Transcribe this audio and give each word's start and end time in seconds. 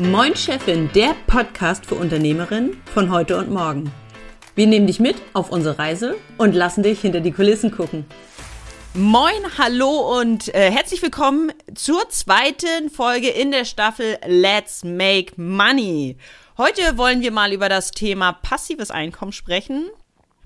Moin 0.00 0.34
Chefin, 0.34 0.90
der 0.94 1.14
Podcast 1.26 1.84
für 1.84 1.94
Unternehmerinnen 1.94 2.80
von 2.94 3.10
heute 3.10 3.36
und 3.36 3.50
morgen. 3.50 3.92
Wir 4.54 4.66
nehmen 4.66 4.86
dich 4.86 4.98
mit 4.98 5.16
auf 5.34 5.50
unsere 5.50 5.78
Reise 5.78 6.16
und 6.38 6.54
lassen 6.54 6.82
dich 6.82 7.02
hinter 7.02 7.20
die 7.20 7.32
Kulissen 7.32 7.70
gucken. 7.70 8.06
Moin, 8.94 9.58
hallo 9.58 10.18
und 10.18 10.54
äh, 10.54 10.70
herzlich 10.70 11.02
willkommen 11.02 11.52
zur 11.74 12.08
zweiten 12.08 12.88
Folge 12.88 13.28
in 13.28 13.50
der 13.50 13.66
Staffel 13.66 14.16
Let's 14.26 14.84
Make 14.84 15.34
Money. 15.36 16.16
Heute 16.56 16.96
wollen 16.96 17.20
wir 17.20 17.30
mal 17.30 17.52
über 17.52 17.68
das 17.68 17.90
Thema 17.90 18.32
passives 18.32 18.90
Einkommen 18.90 19.32
sprechen. 19.32 19.90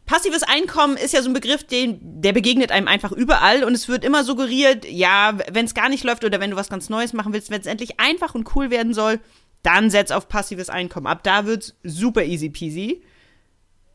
Passives 0.05 0.43
Einkommen 0.43 0.97
ist 0.97 1.15
ja 1.15 1.23
so 1.23 1.31
ein 1.31 1.33
Begriff, 1.33 1.65
den, 1.65 1.99
der 2.21 2.35
begegnet 2.35 2.71
einem 2.71 2.89
einfach 2.89 3.13
überall 3.13 3.65
und 3.65 3.73
es 3.73 3.89
wird 3.89 4.05
immer 4.05 4.23
suggeriert, 4.23 4.85
ja, 4.85 5.39
wenn 5.51 5.65
es 5.65 5.75
gar 5.75 5.89
nicht 5.89 6.05
läuft 6.05 6.25
oder 6.25 6.41
wenn 6.41 6.51
du 6.51 6.57
was 6.57 6.69
ganz 6.69 6.91
Neues 6.91 7.15
machen 7.15 7.33
willst, 7.33 7.51
wenn 7.51 7.61
es 7.61 7.67
endlich 7.67 8.01
einfach 8.01 8.35
und 8.35 8.55
cool 8.55 8.69
werden 8.69 8.93
soll, 8.93 9.21
dann 9.65 9.91
setz 9.91 10.13
auf 10.13 10.29
passives 10.29 10.71
Einkommen. 10.71 11.09
Ab 11.09 11.25
da 11.25 11.47
wird's 11.47 11.75
super 11.83 12.23
easy 12.23 12.51
peasy. 12.51 13.03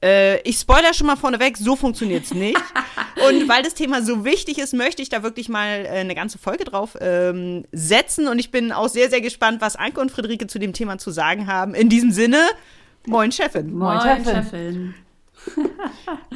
Äh, 0.02 0.41
ich 0.41 0.57
spoiler 0.57 0.94
schon 0.94 1.07
mal 1.07 1.16
vorneweg, 1.16 1.57
so 1.57 1.75
funktioniert's 1.75 2.34
nicht. 2.34 2.57
und 3.27 3.48
weil 3.48 3.63
das 3.63 3.75
Thema 3.75 4.02
so 4.02 4.25
wichtig 4.25 4.58
ist, 4.58 4.73
möchte 4.73 5.02
ich 5.02 5.09
da 5.09 5.23
wirklich 5.23 5.49
mal 5.49 5.85
äh, 5.85 5.89
eine 5.89 6.16
ganze 6.16 6.38
Folge 6.38 6.63
drauf 6.63 6.97
ähm, 7.02 7.66
setzen. 7.71 8.27
Und 8.27 8.39
ich 8.39 8.52
bin 8.52 8.71
auch 8.71 8.89
sehr, 8.89 9.09
sehr 9.09 9.21
gespannt, 9.21 9.61
was 9.61 9.75
Anke 9.75 10.02
und 10.02 10.11
Friederike 10.11 10.47
zu 10.47 10.59
dem 10.59 10.73
Thema 10.73 10.97
zu 10.97 11.11
sagen 11.11 11.47
haben. 11.47 11.75
In 11.75 11.89
diesem 11.89 12.11
Sinne, 12.11 12.47
moin 13.05 13.31
Chefin. 13.31 13.73
Moin, 13.73 13.97
moin 13.97 14.23
Chefin. 14.23 14.44
Chefin. 14.44 14.94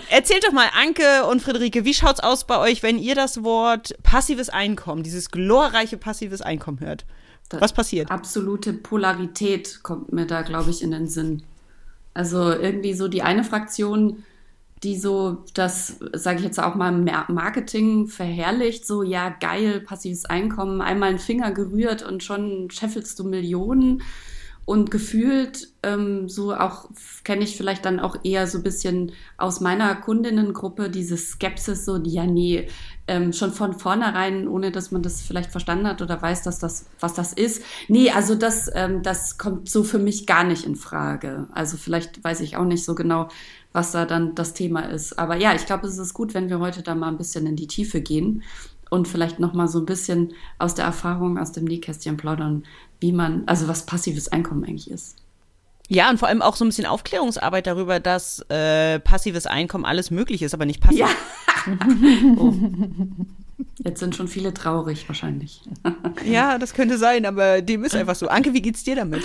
Erzählt 0.09 0.45
doch 0.45 0.51
mal, 0.51 0.69
Anke 0.79 1.25
und 1.25 1.41
Friederike, 1.41 1.85
wie 1.85 1.93
schaut's 1.93 2.21
aus 2.21 2.45
bei 2.45 2.57
euch, 2.59 2.83
wenn 2.83 2.97
ihr 2.97 3.15
das 3.15 3.43
Wort 3.43 3.95
passives 4.03 4.49
Einkommen, 4.49 5.03
dieses 5.03 5.29
glorreiche 5.29 5.97
passives 5.97 6.41
Einkommen 6.41 6.79
hört? 6.79 7.05
Was 7.49 7.73
passiert? 7.73 8.09
Absolute 8.09 8.73
Polarität 8.73 9.81
kommt 9.83 10.11
mir 10.11 10.25
da, 10.25 10.41
glaube 10.41 10.71
ich, 10.71 10.81
in 10.81 10.91
den 10.91 11.07
Sinn. 11.07 11.43
Also 12.13 12.51
irgendwie 12.51 12.93
so 12.93 13.07
die 13.07 13.21
eine 13.21 13.43
Fraktion, 13.43 14.23
die 14.83 14.97
so 14.97 15.45
das, 15.53 15.99
sage 16.13 16.39
ich 16.39 16.45
jetzt 16.45 16.59
auch 16.59 16.75
mal, 16.75 16.91
Marketing 16.91 18.07
verherrlicht, 18.07 18.85
so 18.85 19.01
ja 19.01 19.29
geil, 19.29 19.79
passives 19.79 20.25
Einkommen, 20.25 20.81
einmal 20.81 21.09
einen 21.09 21.19
Finger 21.19 21.51
gerührt 21.51 22.03
und 22.03 22.23
schon 22.23 22.69
scheffelst 22.69 23.17
du 23.19 23.23
Millionen. 23.23 24.01
Und 24.65 24.91
gefühlt, 24.91 25.73
ähm, 25.83 26.29
so 26.29 26.53
auch 26.53 26.89
kenne 27.25 27.43
ich 27.43 27.57
vielleicht 27.57 27.83
dann 27.83 27.99
auch 27.99 28.15
eher 28.23 28.47
so 28.47 28.59
ein 28.59 28.63
bisschen 28.63 29.11
aus 29.37 29.59
meiner 29.59 29.93
Kundinnengruppe 29.95 30.89
diese 30.89 31.17
Skepsis, 31.17 31.83
so 31.83 31.97
die 31.97 32.13
ja 32.13 32.25
nie 32.25 32.67
ähm, 33.07 33.33
schon 33.33 33.51
von 33.51 33.73
vornherein, 33.73 34.47
ohne 34.47 34.71
dass 34.71 34.91
man 34.91 35.01
das 35.01 35.21
vielleicht 35.21 35.51
verstanden 35.51 35.87
hat 35.87 36.01
oder 36.01 36.21
weiß, 36.21 36.43
dass 36.43 36.59
das, 36.59 36.85
was 37.01 37.13
das 37.13 37.33
ist. 37.33 37.63
Nee, 37.89 38.11
also 38.11 38.35
das, 38.35 38.69
ähm, 38.73 39.03
das 39.03 39.37
kommt 39.37 39.69
so 39.69 39.83
für 39.83 39.99
mich 39.99 40.25
gar 40.25 40.45
nicht 40.45 40.65
in 40.65 40.77
Frage. 40.77 41.47
Also 41.51 41.75
vielleicht 41.75 42.23
weiß 42.23 42.39
ich 42.39 42.55
auch 42.55 42.65
nicht 42.65 42.85
so 42.85 42.95
genau, 42.95 43.27
was 43.73 43.91
da 43.91 44.05
dann 44.05 44.33
das 44.33 44.53
Thema 44.53 44.81
ist. 44.81 45.19
Aber 45.19 45.35
ja, 45.35 45.53
ich 45.55 45.65
glaube, 45.65 45.87
es 45.87 45.97
ist 45.97 46.13
gut, 46.13 46.33
wenn 46.33 46.49
wir 46.49 46.59
heute 46.59 46.83
da 46.83 46.95
mal 46.95 47.09
ein 47.09 47.17
bisschen 47.17 47.45
in 47.47 47.57
die 47.57 47.67
Tiefe 47.67 47.99
gehen 47.99 48.43
und 48.89 49.07
vielleicht 49.07 49.39
noch 49.39 49.53
mal 49.53 49.67
so 49.67 49.79
ein 49.79 49.85
bisschen 49.87 50.33
aus 50.59 50.75
der 50.75 50.85
Erfahrung, 50.85 51.39
aus 51.39 51.51
dem 51.51 51.65
Nähkästchen 51.65 52.15
plaudern, 52.15 52.63
wie 53.03 53.11
man, 53.11 53.43
also 53.47 53.67
was 53.67 53.85
passives 53.85 54.29
Einkommen 54.29 54.63
eigentlich 54.63 54.89
ist. 54.89 55.17
Ja, 55.89 56.09
und 56.09 56.17
vor 56.17 56.29
allem 56.29 56.41
auch 56.41 56.55
so 56.55 56.63
ein 56.63 56.69
bisschen 56.69 56.85
Aufklärungsarbeit 56.85 57.67
darüber, 57.67 57.99
dass 57.99 58.39
äh, 58.49 58.97
passives 59.01 59.45
Einkommen 59.45 59.83
alles 59.83 60.09
möglich 60.09 60.41
ist, 60.41 60.53
aber 60.53 60.65
nicht 60.65 60.79
passiv. 60.79 60.99
Ja. 60.99 61.09
oh. 62.37 62.53
Jetzt 63.83 63.99
sind 63.99 64.15
schon 64.15 64.29
viele 64.29 64.53
traurig 64.53 65.07
wahrscheinlich. 65.09 65.61
ja, 66.25 66.57
das 66.57 66.73
könnte 66.73 66.97
sein, 66.97 67.25
aber 67.25 67.61
dem 67.61 67.83
ist 67.83 67.93
einfach 67.93 68.15
so. 68.15 68.29
Anke, 68.29 68.53
wie 68.53 68.61
geht's 68.61 68.85
dir 68.85 68.95
damit? 68.95 69.23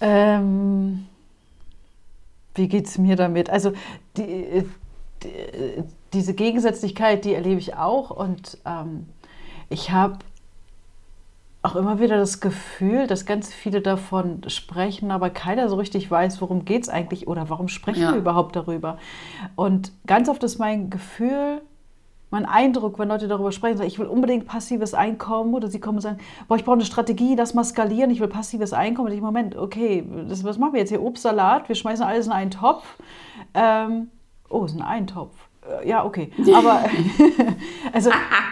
Ähm, 0.00 1.04
wie 2.54 2.68
geht's 2.68 2.96
mir 2.96 3.16
damit? 3.16 3.50
Also 3.50 3.74
die, 4.16 4.64
die, 5.22 5.84
diese 6.14 6.32
Gegensätzlichkeit, 6.32 7.26
die 7.26 7.34
erlebe 7.34 7.60
ich 7.60 7.74
auch 7.74 8.10
und 8.10 8.56
ähm, 8.64 9.06
ich 9.68 9.90
habe 9.90 10.18
auch 11.62 11.74
immer 11.74 12.00
wieder 12.00 12.16
das 12.16 12.40
Gefühl, 12.40 13.06
dass 13.06 13.26
ganz 13.26 13.52
viele 13.52 13.80
davon 13.80 14.42
sprechen, 14.48 15.10
aber 15.10 15.30
keiner 15.30 15.68
so 15.68 15.76
richtig 15.76 16.10
weiß, 16.10 16.40
worum 16.40 16.64
geht 16.64 16.84
es 16.84 16.88
eigentlich 16.88 17.26
oder 17.26 17.50
warum 17.50 17.68
sprechen 17.68 18.02
ja. 18.02 18.12
wir 18.12 18.18
überhaupt 18.18 18.54
darüber. 18.54 18.98
Und 19.56 19.92
ganz 20.06 20.28
oft 20.28 20.42
ist 20.44 20.58
mein 20.58 20.88
Gefühl, 20.88 21.60
mein 22.30 22.44
Eindruck, 22.44 22.98
wenn 22.98 23.08
Leute 23.08 23.26
darüber 23.26 23.52
sprechen, 23.52 23.82
ich 23.82 23.98
will 23.98 24.06
unbedingt 24.06 24.46
passives 24.46 24.94
Einkommen 24.94 25.54
oder 25.54 25.68
sie 25.68 25.80
kommen 25.80 25.98
und 25.98 26.02
sagen, 26.02 26.18
boah, 26.46 26.56
ich 26.56 26.64
brauche 26.64 26.76
eine 26.76 26.84
Strategie, 26.84 27.36
das 27.36 27.54
mal 27.54 27.64
skalieren, 27.64 28.10
ich 28.10 28.20
will 28.20 28.28
passives 28.28 28.72
Einkommen. 28.72 29.08
Und 29.08 29.14
ich, 29.14 29.22
Moment, 29.22 29.56
okay, 29.56 30.06
das, 30.28 30.44
was 30.44 30.58
machen 30.58 30.74
wir 30.74 30.80
jetzt 30.80 30.90
hier? 30.90 31.02
Obstsalat, 31.02 31.68
wir 31.68 31.74
schmeißen 31.74 32.04
alles 32.04 32.26
in 32.26 32.32
einen 32.32 32.50
Topf. 32.50 32.84
Ähm, 33.54 34.08
oh, 34.48 34.64
es 34.64 34.72
ist 34.72 34.78
ein 34.78 34.86
Eintopf 34.86 35.47
ja, 35.84 36.04
okay. 36.04 36.32
Aber 36.54 36.84
also 37.92 38.10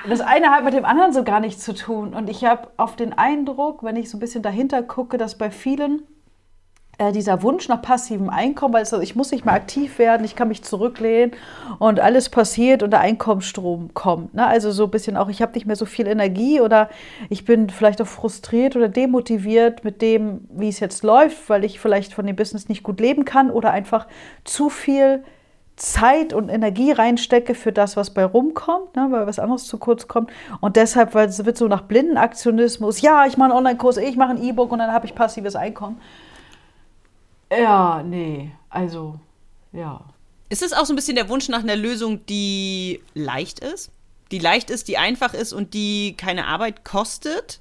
das 0.09 0.21
eine 0.21 0.51
hat 0.51 0.65
mit 0.65 0.75
dem 0.75 0.85
anderen 0.85 1.13
so 1.13 1.25
gar 1.25 1.41
nichts 1.41 1.63
zu 1.63 1.75
tun. 1.75 2.15
Und 2.15 2.29
ich 2.29 2.45
habe 2.45 2.69
auf 2.77 2.97
den 2.97 3.13
Eindruck, 3.13 3.83
wenn 3.83 3.97
ich 3.97 4.11
so 4.11 4.17
ein 4.17 4.21
bisschen 4.21 4.43
dahinter 4.43 4.83
gucke, 4.83 5.19
dass 5.19 5.37
bei 5.37 5.51
vielen 5.51 6.03
äh, 6.99 7.13
dieser 7.13 7.43
Wunsch 7.43 7.69
nach 7.69 7.83
passivem 7.83 8.31
Einkommen, 8.31 8.73
weil 8.73 8.81
also 8.81 9.01
ich 9.01 9.15
muss 9.15 9.31
nicht 9.31 9.45
mehr 9.45 9.55
aktiv 9.55 9.99
werden, 9.99 10.25
ich 10.25 10.35
kann 10.35 10.49
mich 10.49 10.63
zurücklehnen 10.63 11.33
und 11.79 12.01
alles 12.01 12.31
passiert 12.31 12.83
und 12.83 12.91
der 12.91 13.01
Einkommensstrom 13.01 13.93
kommt. 13.93 14.33
Ne? 14.33 14.47
Also 14.47 14.71
so 14.71 14.85
ein 14.85 14.91
bisschen 14.91 15.17
auch, 15.17 15.29
ich 15.29 15.43
habe 15.43 15.53
nicht 15.53 15.67
mehr 15.67 15.77
so 15.77 15.85
viel 15.85 16.07
Energie 16.07 16.61
oder 16.61 16.89
ich 17.29 17.45
bin 17.45 17.69
vielleicht 17.69 18.01
auch 18.01 18.07
frustriert 18.07 18.77
oder 18.77 18.89
demotiviert 18.89 19.85
mit 19.85 20.01
dem, 20.01 20.49
wie 20.51 20.69
es 20.69 20.81
jetzt 20.81 21.03
läuft, 21.03 21.51
weil 21.51 21.65
ich 21.65 21.81
vielleicht 21.81 22.15
von 22.15 22.27
dem 22.27 22.37
Business 22.37 22.71
nicht 22.71 22.83
gut 22.83 22.99
leben 22.99 23.27
kann 23.27 23.51
oder 23.51 23.73
einfach 23.73 24.07
zu 24.45 24.71
viel 24.71 25.23
Zeit 25.77 26.33
und 26.33 26.49
Energie 26.49 26.91
reinstecke 26.91 27.55
für 27.55 27.71
das, 27.71 27.97
was 27.97 28.11
bei 28.11 28.25
rumkommt, 28.25 28.97
ne, 28.97 29.09
weil 29.11 29.27
was 29.27 29.39
anderes 29.39 29.67
zu 29.67 29.77
kurz 29.77 30.09
kommt. 30.09 30.31
Und 30.61 30.77
deshalb, 30.77 31.15
weil 31.15 31.29
es 31.29 31.45
wird 31.45 31.59
so 31.59 31.69
nach 31.69 31.83
Blindenaktionismus, 31.83 33.03
ja, 33.03 33.27
ich 33.27 33.37
mache 33.37 33.51
einen 33.51 33.59
Online-Kurs, 33.59 33.99
ich 33.99 34.17
mache 34.17 34.31
ein 34.31 34.43
E-Book 34.43 34.73
und 34.73 34.79
dann 34.79 34.91
habe 34.91 35.07
ich 35.07 35.15
passives 35.15 35.55
Einkommen. 35.55 36.01
Ja, 37.51 38.03
nee, 38.03 38.51
also, 38.71 39.17
ja. 39.73 40.01
Ist 40.49 40.63
es 40.63 40.73
auch 40.73 40.87
so 40.87 40.93
ein 40.93 40.97
bisschen 40.97 41.17
der 41.17 41.29
Wunsch 41.29 41.49
nach 41.49 41.63
einer 41.63 41.77
Lösung, 41.77 42.25
die 42.27 43.03
leicht 43.15 43.61
ist? 43.61 43.91
Die 44.31 44.39
leicht 44.39 44.71
ist, 44.71 44.89
die 44.89 44.97
einfach 44.97 45.35
ist 45.35 45.53
und 45.53 45.75
die 45.75 46.17
keine 46.17 46.47
Arbeit 46.47 46.85
kostet? 46.85 47.61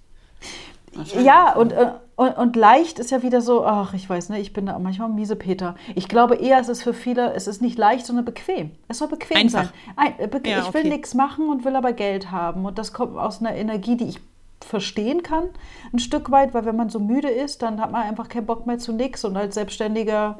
Ja, 1.21 1.53
und, 1.53 1.73
äh, 1.73 1.91
und, 2.15 2.37
und, 2.37 2.55
leicht 2.55 2.99
ist 2.99 3.11
ja 3.11 3.23
wieder 3.23 3.41
so, 3.41 3.65
ach, 3.65 3.93
ich 3.93 4.09
weiß 4.09 4.29
nicht, 4.29 4.41
ich 4.41 4.53
bin 4.53 4.67
da 4.67 4.79
manchmal 4.79 5.09
miese 5.09 5.35
Peter. 5.35 5.75
Ich 5.95 6.07
glaube 6.07 6.35
eher, 6.35 6.59
es 6.59 6.69
ist 6.69 6.81
für 6.81 6.93
viele, 6.93 7.33
es 7.33 7.47
ist 7.47 7.61
nicht 7.61 7.77
leicht, 7.77 8.05
sondern 8.05 8.23
bequem. 8.23 8.71
Es 8.87 8.99
soll 8.99 9.09
bequem 9.09 9.37
Einfach. 9.37 9.65
sein. 9.65 9.69
Ein, 9.97 10.19
äh, 10.19 10.27
be 10.27 10.41
ja, 10.47 10.59
ich 10.59 10.73
will 10.73 10.81
okay. 10.81 10.89
nichts 10.89 11.13
machen 11.13 11.49
und 11.49 11.65
will 11.65 11.75
aber 11.75 11.91
Geld 11.91 12.31
haben. 12.31 12.65
Und 12.65 12.77
das 12.77 12.93
kommt 12.93 13.17
aus 13.17 13.41
einer 13.41 13.53
Energie, 13.53 13.97
die 13.97 14.05
ich 14.05 14.19
verstehen 14.65 15.23
kann, 15.23 15.49
ein 15.93 15.99
Stück 15.99 16.31
weit, 16.31 16.53
weil 16.53 16.65
wenn 16.65 16.75
man 16.75 16.89
so 16.89 16.99
müde 16.99 17.29
ist, 17.29 17.61
dann 17.61 17.81
hat 17.81 17.91
man 17.91 18.03
einfach 18.03 18.29
keinen 18.29 18.45
Bock 18.45 18.65
mehr 18.65 18.79
zu 18.79 18.93
nichts. 18.93 19.25
Und 19.25 19.35
als 19.35 19.55
Selbstständiger, 19.55 20.39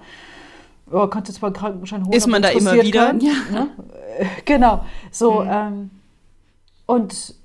oh, 0.92 1.08
kannst 1.08 1.30
du 1.30 1.34
zwar 1.34 1.48
einen 1.48 1.56
Krankenschein 1.56 2.06
holen. 2.06 2.14
Ist 2.14 2.28
man 2.28 2.42
da 2.42 2.50
immer 2.50 2.82
wieder? 2.82 3.08
Kann, 3.08 3.20
ja. 3.20 3.34
ne? 3.52 3.70
Genau. 4.46 4.86
So, 5.12 5.42
mhm. 5.42 5.50
ähm, 5.52 5.92
und 6.86 7.36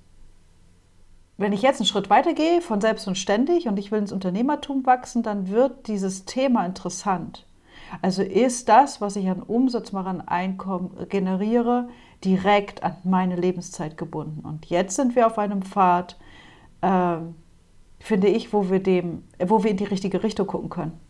wenn 1.41 1.55
ich 1.55 1.63
jetzt 1.63 1.81
einen 1.81 1.87
Schritt 1.87 2.11
weiter 2.11 2.35
gehe, 2.35 2.61
von 2.61 2.83
selbst 2.83 3.09
und 3.09 3.17
ständig, 3.17 3.67
und 3.67 3.79
ich 3.79 3.91
will 3.91 3.99
ins 3.99 4.13
Unternehmertum 4.13 4.85
wachsen, 4.85 5.23
dann 5.23 5.49
wird 5.49 5.89
dieses 5.89 6.27
Thema 6.27 6.67
interessant. 6.67 7.47
Also 8.03 8.23
ist 8.23 8.69
das, 8.69 9.01
was 9.01 9.17
ich 9.17 9.27
an 9.27 9.43
Umsatz 9.43 9.91
mache, 9.93 10.11
an 10.11 10.21
Einkommen 10.21 10.91
generiere, 11.09 11.89
direkt 12.23 12.83
an 12.83 12.97
meine 13.05 13.37
Lebenszeit 13.37 13.97
gebunden. 13.97 14.47
Und 14.47 14.67
jetzt 14.67 14.97
sind 14.97 15.17
wir 15.17 15.27
auf 15.27 15.39
einem 15.39 15.63
Pfad, 15.63 16.19
äh, 16.83 17.17
finde 17.99 18.29
ich, 18.29 18.53
wo 18.53 18.69
wir 18.71 18.83
dem, 18.83 19.25
wo 19.43 19.65
wir 19.65 19.71
in 19.71 19.79
die 19.79 19.85
richtige 19.85 20.23
Richtung 20.23 20.47
gucken 20.47 20.69
können. 20.69 21.01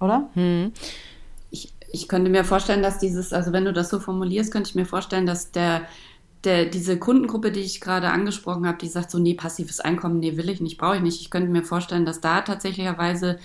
Oder? 0.00 0.28
Hm. 0.34 0.70
Ich, 1.50 1.72
ich 1.90 2.08
könnte 2.08 2.30
mir 2.30 2.44
vorstellen, 2.44 2.82
dass 2.82 2.98
dieses, 2.98 3.32
also 3.32 3.54
wenn 3.54 3.64
du 3.64 3.72
das 3.72 3.88
so 3.88 3.98
formulierst, 3.98 4.52
könnte 4.52 4.68
ich 4.68 4.74
mir 4.74 4.86
vorstellen, 4.86 5.24
dass 5.24 5.50
der 5.50 5.80
der, 6.44 6.66
diese 6.66 6.98
Kundengruppe, 6.98 7.52
die 7.52 7.60
ich 7.60 7.80
gerade 7.80 8.10
angesprochen 8.10 8.66
habe, 8.66 8.78
die 8.78 8.88
sagt 8.88 9.10
so, 9.10 9.18
nee, 9.18 9.34
passives 9.34 9.80
Einkommen, 9.80 10.18
nee, 10.20 10.36
will 10.36 10.50
ich 10.50 10.60
nicht, 10.60 10.78
brauche 10.78 10.96
ich 10.96 11.02
nicht. 11.02 11.20
Ich 11.20 11.30
könnte 11.30 11.50
mir 11.50 11.62
vorstellen, 11.64 12.04
dass 12.04 12.20
da 12.20 12.40
tatsächlicherweise 12.40 13.38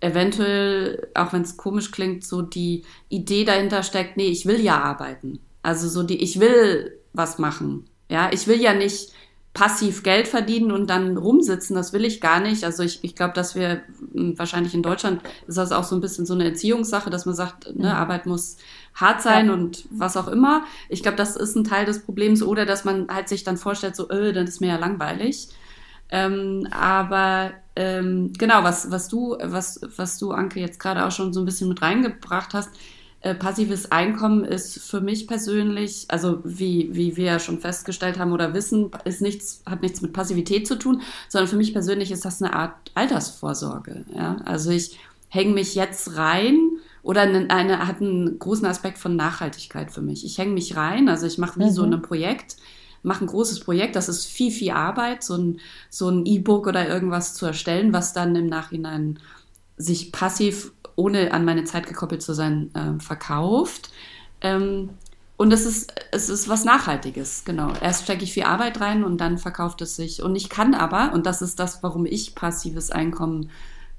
eventuell, 0.00 1.08
auch 1.14 1.32
wenn 1.32 1.42
es 1.42 1.56
komisch 1.56 1.90
klingt, 1.90 2.24
so 2.24 2.42
die 2.42 2.84
Idee 3.08 3.44
dahinter 3.44 3.82
steckt, 3.82 4.16
nee, 4.16 4.26
ich 4.26 4.46
will 4.46 4.60
ja 4.60 4.80
arbeiten. 4.80 5.38
Also 5.62 5.88
so 5.88 6.02
die, 6.02 6.22
ich 6.22 6.40
will 6.40 6.98
was 7.12 7.38
machen. 7.38 7.86
Ja, 8.10 8.30
ich 8.32 8.46
will 8.46 8.60
ja 8.60 8.74
nicht 8.74 9.12
passiv 9.54 10.02
Geld 10.02 10.26
verdienen 10.26 10.72
und 10.72 10.90
dann 10.90 11.16
rumsitzen, 11.16 11.76
das 11.76 11.92
will 11.92 12.04
ich 12.04 12.20
gar 12.20 12.40
nicht. 12.40 12.64
Also 12.64 12.82
ich, 12.82 13.04
ich 13.04 13.14
glaube, 13.14 13.34
dass 13.34 13.54
wir 13.54 13.82
hm, 14.12 14.36
wahrscheinlich 14.36 14.74
in 14.74 14.82
Deutschland 14.82 15.22
ist 15.46 15.56
das 15.56 15.70
auch 15.70 15.84
so 15.84 15.94
ein 15.94 16.00
bisschen 16.00 16.26
so 16.26 16.34
eine 16.34 16.44
Erziehungssache, 16.44 17.08
dass 17.08 17.24
man 17.24 17.36
sagt, 17.36 17.66
ne, 17.74 17.88
mhm. 17.88 17.94
Arbeit 17.94 18.26
muss 18.26 18.56
hart 18.94 19.22
sein 19.22 19.46
ja. 19.46 19.52
und 19.52 19.86
was 19.90 20.16
auch 20.16 20.26
immer. 20.26 20.64
Ich 20.88 21.02
glaube, 21.02 21.16
das 21.16 21.36
ist 21.36 21.54
ein 21.54 21.62
Teil 21.62 21.86
des 21.86 22.00
Problems 22.00 22.42
oder 22.42 22.66
dass 22.66 22.84
man 22.84 23.06
halt 23.08 23.28
sich 23.28 23.44
dann 23.44 23.56
vorstellt, 23.56 23.94
so, 23.94 24.08
äh, 24.08 24.32
dann 24.32 24.48
ist 24.48 24.60
mir 24.60 24.68
ja 24.68 24.76
langweilig. 24.76 25.48
Ähm, 26.10 26.66
aber 26.72 27.52
ähm, 27.76 28.32
genau, 28.36 28.64
was, 28.64 28.90
was 28.90 29.08
du, 29.08 29.36
was, 29.40 29.80
was 29.96 30.18
du, 30.18 30.32
Anke, 30.32 30.58
jetzt 30.58 30.80
gerade 30.80 31.06
auch 31.06 31.12
schon 31.12 31.32
so 31.32 31.40
ein 31.40 31.46
bisschen 31.46 31.68
mit 31.68 31.80
reingebracht 31.80 32.54
hast, 32.54 32.70
äh, 33.24 33.34
passives 33.34 33.90
Einkommen 33.90 34.44
ist 34.44 34.82
für 34.82 35.00
mich 35.00 35.26
persönlich, 35.26 36.04
also 36.08 36.40
wie, 36.44 36.90
wie 36.92 37.16
wir 37.16 37.24
ja 37.24 37.38
schon 37.38 37.58
festgestellt 37.58 38.18
haben 38.18 38.32
oder 38.32 38.52
wissen, 38.52 38.90
ist 39.06 39.22
nichts, 39.22 39.62
hat 39.64 39.80
nichts 39.80 40.02
mit 40.02 40.12
Passivität 40.12 40.66
zu 40.66 40.78
tun, 40.78 41.00
sondern 41.30 41.48
für 41.48 41.56
mich 41.56 41.72
persönlich 41.72 42.10
ist 42.10 42.26
das 42.26 42.42
eine 42.42 42.52
Art 42.52 42.74
Altersvorsorge. 42.94 44.04
Ja? 44.14 44.36
Also 44.44 44.72
ich 44.72 44.98
hänge 45.28 45.54
mich 45.54 45.74
jetzt 45.74 46.18
rein 46.18 46.72
oder 47.02 47.22
eine, 47.22 47.48
eine, 47.48 47.88
hat 47.88 48.02
einen 48.02 48.38
großen 48.38 48.66
Aspekt 48.66 48.98
von 48.98 49.16
Nachhaltigkeit 49.16 49.90
für 49.90 50.02
mich. 50.02 50.26
Ich 50.26 50.36
hänge 50.36 50.52
mich 50.52 50.76
rein, 50.76 51.08
also 51.08 51.26
ich 51.26 51.38
mache 51.38 51.58
wie 51.58 51.64
mhm. 51.64 51.70
so 51.70 51.82
ein 51.82 52.02
Projekt, 52.02 52.56
mache 53.02 53.24
ein 53.24 53.28
großes 53.28 53.60
Projekt, 53.60 53.96
das 53.96 54.10
ist 54.10 54.26
viel, 54.26 54.50
viel 54.50 54.72
Arbeit, 54.72 55.24
so 55.24 55.38
ein 55.38 55.60
so 55.88 56.10
ein 56.10 56.26
E-Book 56.26 56.66
oder 56.66 56.86
irgendwas 56.86 57.32
zu 57.32 57.46
erstellen, 57.46 57.94
was 57.94 58.12
dann 58.12 58.36
im 58.36 58.48
Nachhinein 58.48 59.18
sich 59.78 60.12
passiv 60.12 60.72
ohne 60.96 61.32
an 61.32 61.44
meine 61.44 61.64
Zeit 61.64 61.86
gekoppelt 61.86 62.22
zu 62.22 62.34
sein, 62.34 62.70
äh, 62.74 63.00
verkauft. 63.02 63.90
Ähm, 64.40 64.90
und 65.36 65.52
es 65.52 65.66
ist, 65.66 65.92
es 66.12 66.28
ist 66.28 66.48
was 66.48 66.64
Nachhaltiges, 66.64 67.44
genau. 67.44 67.72
Erst 67.80 68.04
stecke 68.04 68.22
ich 68.22 68.32
viel 68.32 68.44
Arbeit 68.44 68.80
rein 68.80 69.02
und 69.02 69.18
dann 69.18 69.38
verkauft 69.38 69.82
es 69.82 69.96
sich. 69.96 70.22
Und 70.22 70.36
ich 70.36 70.48
kann 70.48 70.74
aber, 70.74 71.12
und 71.12 71.26
das 71.26 71.42
ist 71.42 71.58
das, 71.58 71.82
warum 71.82 72.06
ich 72.06 72.34
passives 72.34 72.90
Einkommen 72.90 73.50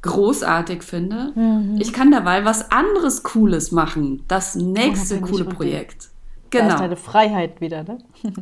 großartig 0.02 0.84
finde, 0.84 1.34
mhm. 1.36 1.78
ich 1.80 1.92
kann 1.92 2.12
dabei 2.12 2.46
was 2.46 2.72
anderes 2.72 3.24
Cooles 3.24 3.72
machen. 3.72 4.24
Das 4.28 4.56
nächste 4.56 5.20
coole 5.20 5.46
Projekt. 5.46 6.10
Genau. 6.52 6.68
Da 6.68 6.74
ist 6.76 6.80
deine 6.80 6.96
Freiheit 6.96 7.60
wieder, 7.60 7.84
ne? 7.84 7.98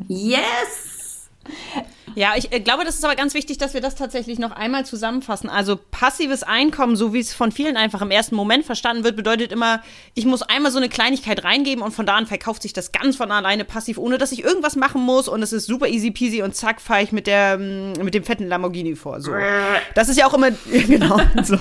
yes! 0.07 1.29
Ja, 2.15 2.33
ich 2.35 2.51
äh, 2.51 2.59
glaube, 2.59 2.85
das 2.85 2.95
ist 2.95 3.05
aber 3.05 3.15
ganz 3.15 3.33
wichtig, 3.33 3.57
dass 3.57 3.73
wir 3.73 3.81
das 3.81 3.95
tatsächlich 3.95 4.39
noch 4.39 4.51
einmal 4.51 4.85
zusammenfassen. 4.85 5.49
Also 5.49 5.75
passives 5.75 6.43
Einkommen, 6.43 6.95
so 6.95 7.13
wie 7.13 7.19
es 7.19 7.33
von 7.33 7.51
vielen 7.51 7.77
einfach 7.77 8.01
im 8.01 8.11
ersten 8.11 8.35
Moment 8.35 8.65
verstanden 8.65 9.03
wird, 9.03 9.15
bedeutet 9.15 9.51
immer, 9.51 9.81
ich 10.13 10.25
muss 10.25 10.41
einmal 10.41 10.71
so 10.71 10.77
eine 10.77 10.89
Kleinigkeit 10.89 11.43
reingeben 11.43 11.83
und 11.83 11.91
von 11.91 12.05
da 12.05 12.15
an 12.15 12.27
verkauft 12.27 12.61
sich 12.61 12.73
das 12.73 12.91
ganz 12.91 13.15
von 13.15 13.31
alleine 13.31 13.65
passiv, 13.65 13.97
ohne 13.97 14.17
dass 14.17 14.31
ich 14.31 14.43
irgendwas 14.43 14.75
machen 14.75 15.01
muss 15.01 15.27
und 15.27 15.41
es 15.41 15.53
ist 15.53 15.65
super 15.65 15.87
easy 15.87 16.11
peasy 16.11 16.41
und 16.41 16.55
zack, 16.55 16.81
fahre 16.81 17.03
ich 17.03 17.11
mit, 17.11 17.27
der, 17.27 17.57
mm, 17.57 17.93
mit 18.03 18.13
dem 18.13 18.23
fetten 18.23 18.47
Lamborghini 18.47 18.95
vor. 18.95 19.21
So. 19.21 19.31
Das 19.95 20.09
ist 20.09 20.17
ja 20.17 20.27
auch 20.27 20.33
immer, 20.33 20.51
genau, 20.71 21.19
so. 21.43 21.57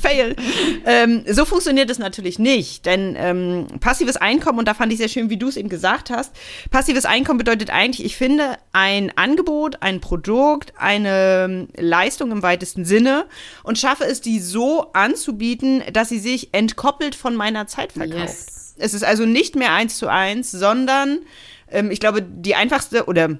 Fail. 0.00 0.36
Ähm, 0.84 1.24
so 1.28 1.44
funktioniert 1.44 1.90
es 1.90 1.98
natürlich 1.98 2.38
nicht, 2.38 2.86
denn 2.86 3.16
ähm, 3.18 3.66
passives 3.80 4.16
Einkommen, 4.16 4.58
und 4.58 4.68
da 4.68 4.74
fand 4.74 4.92
ich 4.92 4.98
sehr 4.98 5.08
schön, 5.08 5.30
wie 5.30 5.36
du 5.36 5.48
es 5.48 5.56
eben 5.56 5.68
gesagt 5.68 6.10
hast, 6.10 6.32
passives 6.70 7.04
Einkommen 7.04 7.38
bedeutet 7.38 7.70
eigentlich, 7.70 8.04
ich 8.04 8.16
finde 8.16 8.56
ein 8.72 9.12
Angebot, 9.16 9.79
ein 9.80 10.00
Produkt, 10.00 10.72
eine 10.76 11.68
Leistung 11.76 12.30
im 12.32 12.42
weitesten 12.42 12.84
Sinne 12.84 13.26
und 13.62 13.78
schaffe 13.78 14.04
es, 14.04 14.20
die 14.20 14.40
so 14.40 14.92
anzubieten, 14.92 15.82
dass 15.92 16.08
sie 16.08 16.18
sich 16.18 16.52
entkoppelt 16.52 17.14
von 17.14 17.36
meiner 17.36 17.66
Zeit 17.66 17.92
verkauft. 17.92 18.20
Yes. 18.20 18.74
Es 18.78 18.94
ist 18.94 19.04
also 19.04 19.26
nicht 19.26 19.56
mehr 19.56 19.72
eins 19.72 19.98
zu 19.98 20.08
eins, 20.08 20.50
sondern 20.50 21.20
ähm, 21.68 21.90
ich 21.90 22.00
glaube, 22.00 22.22
die 22.22 22.54
einfachste 22.54 23.06
oder 23.06 23.38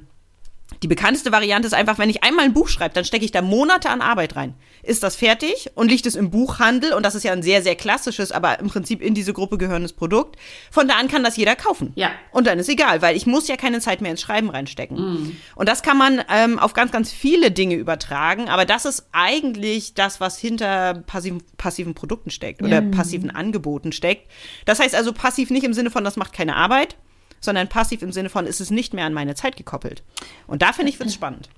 die 0.83 0.89
bekannteste 0.89 1.31
Variante 1.31 1.67
ist 1.67 1.75
einfach, 1.75 1.99
wenn 1.99 2.09
ich 2.09 2.25
einmal 2.25 2.47
ein 2.47 2.55
Buch 2.55 2.69
schreibe, 2.69 2.95
dann 2.95 3.05
stecke 3.05 3.25
ich 3.25 3.33
da 3.33 3.43
Monate 3.43 3.91
an 3.91 4.01
Arbeit 4.01 4.35
rein. 4.37 4.55
Ist 4.83 5.03
das 5.03 5.15
fertig 5.15 5.71
und 5.75 5.91
liegt 5.91 6.07
es 6.07 6.15
im 6.15 6.31
Buchhandel 6.31 6.95
und 6.95 7.05
das 7.05 7.15
ist 7.15 7.23
ja 7.23 7.33
ein 7.33 7.43
sehr, 7.43 7.63
sehr 7.63 7.77
klassisches, 7.77 8.33
aber 8.33 8.59
im 8.61 8.69
Prinzip 8.69 9.03
in 9.03 9.13
diese 9.13 9.35
Gruppe 9.35 9.59
gehörendes 9.59 9.93
Produkt. 9.93 10.37
Von 10.71 10.89
da 10.89 10.95
an 10.95 11.09
kann 11.09 11.23
das 11.23 11.37
jeder 11.37 11.55
kaufen. 11.55 11.93
Ja. 11.97 12.11
Und 12.33 12.47
dann 12.47 12.59
ist 12.59 12.71
egal, 12.71 13.03
weil 13.03 13.15
ich 13.15 13.27
muss 13.27 13.47
ja 13.47 13.57
keine 13.57 13.81
Zeit 13.81 14.01
mehr 14.01 14.11
ins 14.11 14.23
Schreiben 14.23 14.49
reinstecken. 14.49 14.97
Mm. 14.97 15.37
Und 15.55 15.69
das 15.69 15.83
kann 15.83 15.99
man 15.99 16.23
ähm, 16.33 16.59
auf 16.59 16.73
ganz, 16.73 16.93
ganz 16.93 17.13
viele 17.13 17.51
Dinge 17.51 17.75
übertragen, 17.75 18.49
aber 18.49 18.65
das 18.65 18.87
ist 18.87 19.09
eigentlich 19.13 19.93
das, 19.93 20.19
was 20.19 20.39
hinter 20.39 20.95
passiven, 21.07 21.43
passiven 21.59 21.95
Produkten 21.95 22.31
steckt 22.31 22.63
oder 22.63 22.81
mm. 22.81 22.91
passiven 22.93 23.31
Angeboten 23.31 23.93
steckt. 23.93 24.31
Das 24.65 24.81
heißt 24.81 24.95
also 24.95 25.13
passiv 25.13 25.51
nicht 25.51 25.65
im 25.65 25.75
Sinne 25.75 25.91
von, 25.91 26.05
das 26.05 26.17
macht 26.17 26.33
keine 26.33 26.57
Arbeit, 26.57 26.97
sondern 27.41 27.69
passiv 27.69 28.03
im 28.03 28.13
Sinne 28.13 28.29
von, 28.29 28.47
ist 28.47 28.61
es 28.61 28.71
nicht 28.71 28.95
mehr 28.95 29.07
an 29.07 29.15
meine 29.15 29.35
Zeit 29.35 29.57
gekoppelt. 29.57 30.03
Und 30.47 30.63
da 30.63 30.73
finde 30.73 30.91
ich, 30.91 30.99
wird 30.99 31.09
es 31.09 31.15
spannend. 31.15 31.49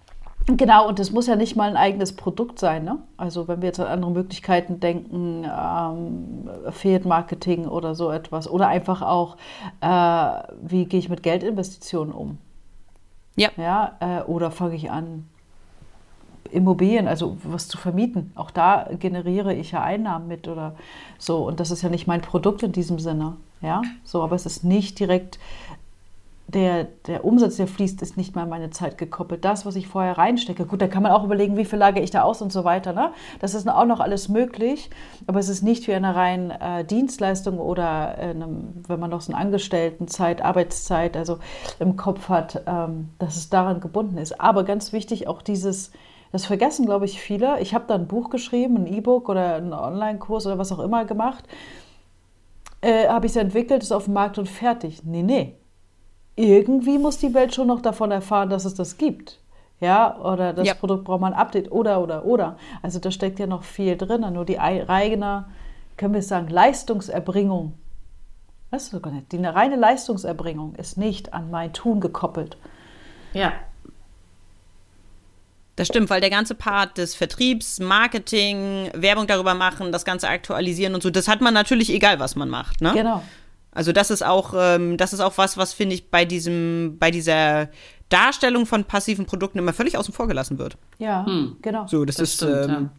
Genau, 0.46 0.88
und 0.88 0.98
das 0.98 1.12
muss 1.12 1.28
ja 1.28 1.36
nicht 1.36 1.54
mal 1.54 1.70
ein 1.70 1.76
eigenes 1.76 2.16
Produkt 2.16 2.58
sein. 2.58 2.84
Ne? 2.84 2.98
Also 3.16 3.46
wenn 3.46 3.62
wir 3.62 3.68
jetzt 3.68 3.78
an 3.78 3.86
andere 3.86 4.10
Möglichkeiten 4.10 4.80
denken, 4.80 5.44
ähm, 5.44 6.50
Affiliate-Marketing 6.66 7.66
oder 7.66 7.94
so 7.94 8.10
etwas, 8.10 8.48
oder 8.48 8.66
einfach 8.66 9.02
auch, 9.02 9.36
äh, 9.80 10.42
wie 10.62 10.86
gehe 10.86 10.98
ich 10.98 11.08
mit 11.08 11.22
Geldinvestitionen 11.22 12.12
um? 12.12 12.38
Ja. 13.36 13.50
ja 13.56 13.96
äh, 14.00 14.22
oder 14.24 14.50
fange 14.50 14.74
ich 14.74 14.90
an, 14.90 15.28
Immobilien, 16.52 17.08
also 17.08 17.36
was 17.44 17.68
zu 17.68 17.78
vermieten. 17.78 18.32
Auch 18.34 18.50
da 18.50 18.88
generiere 18.98 19.54
ich 19.54 19.72
ja 19.72 19.82
Einnahmen 19.82 20.28
mit 20.28 20.48
oder 20.48 20.74
so. 21.18 21.46
Und 21.46 21.60
das 21.60 21.70
ist 21.70 21.82
ja 21.82 21.88
nicht 21.88 22.06
mein 22.06 22.20
Produkt 22.20 22.62
in 22.62 22.72
diesem 22.72 22.98
Sinne. 22.98 23.36
Ja, 23.60 23.82
so, 24.04 24.22
aber 24.22 24.34
es 24.34 24.44
ist 24.44 24.64
nicht 24.64 24.98
direkt 24.98 25.38
der, 26.48 26.84
der 27.06 27.24
Umsatz, 27.24 27.56
der 27.56 27.66
fließt, 27.66 28.02
ist 28.02 28.16
nicht 28.16 28.36
an 28.36 28.48
meine 28.48 28.70
Zeit 28.70 28.98
gekoppelt. 28.98 29.44
Das, 29.44 29.64
was 29.64 29.76
ich 29.76 29.86
vorher 29.86 30.18
reinstecke, 30.18 30.66
gut, 30.66 30.82
da 30.82 30.88
kann 30.88 31.02
man 31.02 31.12
auch 31.12 31.24
überlegen, 31.24 31.56
wie 31.56 31.64
viel 31.64 31.78
lage 31.78 32.00
ich 32.00 32.10
da 32.10 32.22
aus 32.22 32.42
und 32.42 32.52
so 32.52 32.64
weiter. 32.64 32.92
Ne? 32.92 33.12
Das 33.40 33.54
ist 33.54 33.68
auch 33.68 33.86
noch 33.86 34.00
alles 34.00 34.28
möglich, 34.28 34.90
aber 35.26 35.40
es 35.40 35.48
ist 35.48 35.62
nicht 35.62 35.86
wie 35.86 35.94
eine 35.94 36.14
rein 36.14 36.50
äh, 36.50 36.84
Dienstleistung 36.84 37.58
oder 37.58 38.18
einem, 38.18 38.84
wenn 38.86 39.00
man 39.00 39.10
noch 39.10 39.20
so 39.20 39.32
eine 39.32 39.40
Angestelltenzeit, 39.40 40.42
Arbeitszeit, 40.42 41.16
also 41.16 41.38
im 41.78 41.96
Kopf 41.96 42.28
hat, 42.28 42.62
ähm, 42.66 43.08
dass 43.18 43.36
es 43.36 43.48
daran 43.48 43.80
gebunden 43.80 44.18
ist. 44.18 44.40
Aber 44.40 44.64
ganz 44.64 44.92
wichtig 44.92 45.28
auch 45.28 45.42
dieses, 45.42 45.90
das 46.32 46.46
vergessen, 46.46 46.86
glaube 46.86 47.04
ich, 47.04 47.20
viele. 47.20 47.60
Ich 47.60 47.74
habe 47.74 47.84
da 47.86 47.94
ein 47.94 48.08
Buch 48.08 48.30
geschrieben, 48.30 48.76
ein 48.78 48.86
E-Book 48.86 49.28
oder 49.28 49.56
einen 49.56 49.72
Online-Kurs 49.72 50.46
oder 50.46 50.58
was 50.58 50.72
auch 50.72 50.80
immer 50.80 51.04
gemacht. 51.04 51.44
Äh, 52.80 53.06
habe 53.08 53.26
ich 53.26 53.32
es 53.32 53.36
entwickelt, 53.36 53.82
ist 53.82 53.92
auf 53.92 54.06
dem 54.06 54.14
Markt 54.14 54.38
und 54.38 54.48
fertig. 54.48 55.04
Nee, 55.04 55.22
nee 55.22 55.56
irgendwie 56.36 56.98
muss 56.98 57.18
die 57.18 57.34
Welt 57.34 57.54
schon 57.54 57.66
noch 57.68 57.80
davon 57.80 58.10
erfahren, 58.10 58.50
dass 58.50 58.64
es 58.64 58.74
das 58.74 58.96
gibt. 58.96 59.38
Ja, 59.80 60.18
oder 60.20 60.52
das 60.52 60.68
ja. 60.68 60.74
Produkt 60.74 61.04
braucht 61.04 61.20
man 61.20 61.34
ein 61.34 61.38
Update 61.38 61.72
oder, 61.72 62.00
oder, 62.00 62.24
oder. 62.24 62.56
Also 62.82 63.00
da 63.00 63.10
steckt 63.10 63.40
ja 63.40 63.46
noch 63.46 63.64
viel 63.64 63.96
drin. 63.96 64.24
Nur 64.32 64.44
die 64.44 64.60
eigene, 64.60 65.46
können 65.96 66.14
wir 66.14 66.22
sagen, 66.22 66.48
Leistungserbringung. 66.48 67.74
Die 69.32 69.44
reine 69.44 69.76
Leistungserbringung 69.76 70.76
ist 70.76 70.96
nicht 70.96 71.34
an 71.34 71.50
mein 71.50 71.72
Tun 71.72 72.00
gekoppelt. 72.00 72.56
Ja. 73.34 73.52
Das 75.82 75.88
stimmt, 75.88 76.10
weil 76.10 76.20
der 76.20 76.30
ganze 76.30 76.54
Part 76.54 76.96
des 76.96 77.16
Vertriebs, 77.16 77.80
Marketing, 77.80 78.88
Werbung 78.94 79.26
darüber 79.26 79.54
machen, 79.54 79.90
das 79.90 80.04
Ganze 80.04 80.28
aktualisieren 80.28 80.94
und 80.94 81.02
so, 81.02 81.10
das 81.10 81.26
hat 81.26 81.40
man 81.40 81.52
natürlich 81.52 81.90
egal, 81.90 82.20
was 82.20 82.36
man 82.36 82.48
macht. 82.48 82.80
Ne? 82.80 82.92
Genau. 82.94 83.20
Also 83.72 83.90
das 83.90 84.12
ist 84.12 84.24
auch, 84.24 84.54
ähm, 84.56 84.96
das 84.96 85.12
ist 85.12 85.18
auch 85.18 85.38
was, 85.38 85.56
was 85.56 85.72
finde 85.72 85.96
ich 85.96 86.08
bei 86.08 86.24
diesem, 86.24 86.98
bei 87.00 87.10
dieser 87.10 87.68
Darstellung 88.10 88.64
von 88.64 88.84
passiven 88.84 89.26
Produkten 89.26 89.58
immer 89.58 89.72
völlig 89.72 89.98
außen 89.98 90.14
vor 90.14 90.28
gelassen 90.28 90.56
wird. 90.60 90.76
Ja, 90.98 91.26
hm. 91.26 91.56
genau. 91.60 91.88
So, 91.88 92.04
das, 92.04 92.14
das 92.14 92.28
ist 92.28 92.36
stimmt, 92.36 92.68
ähm, 92.68 92.90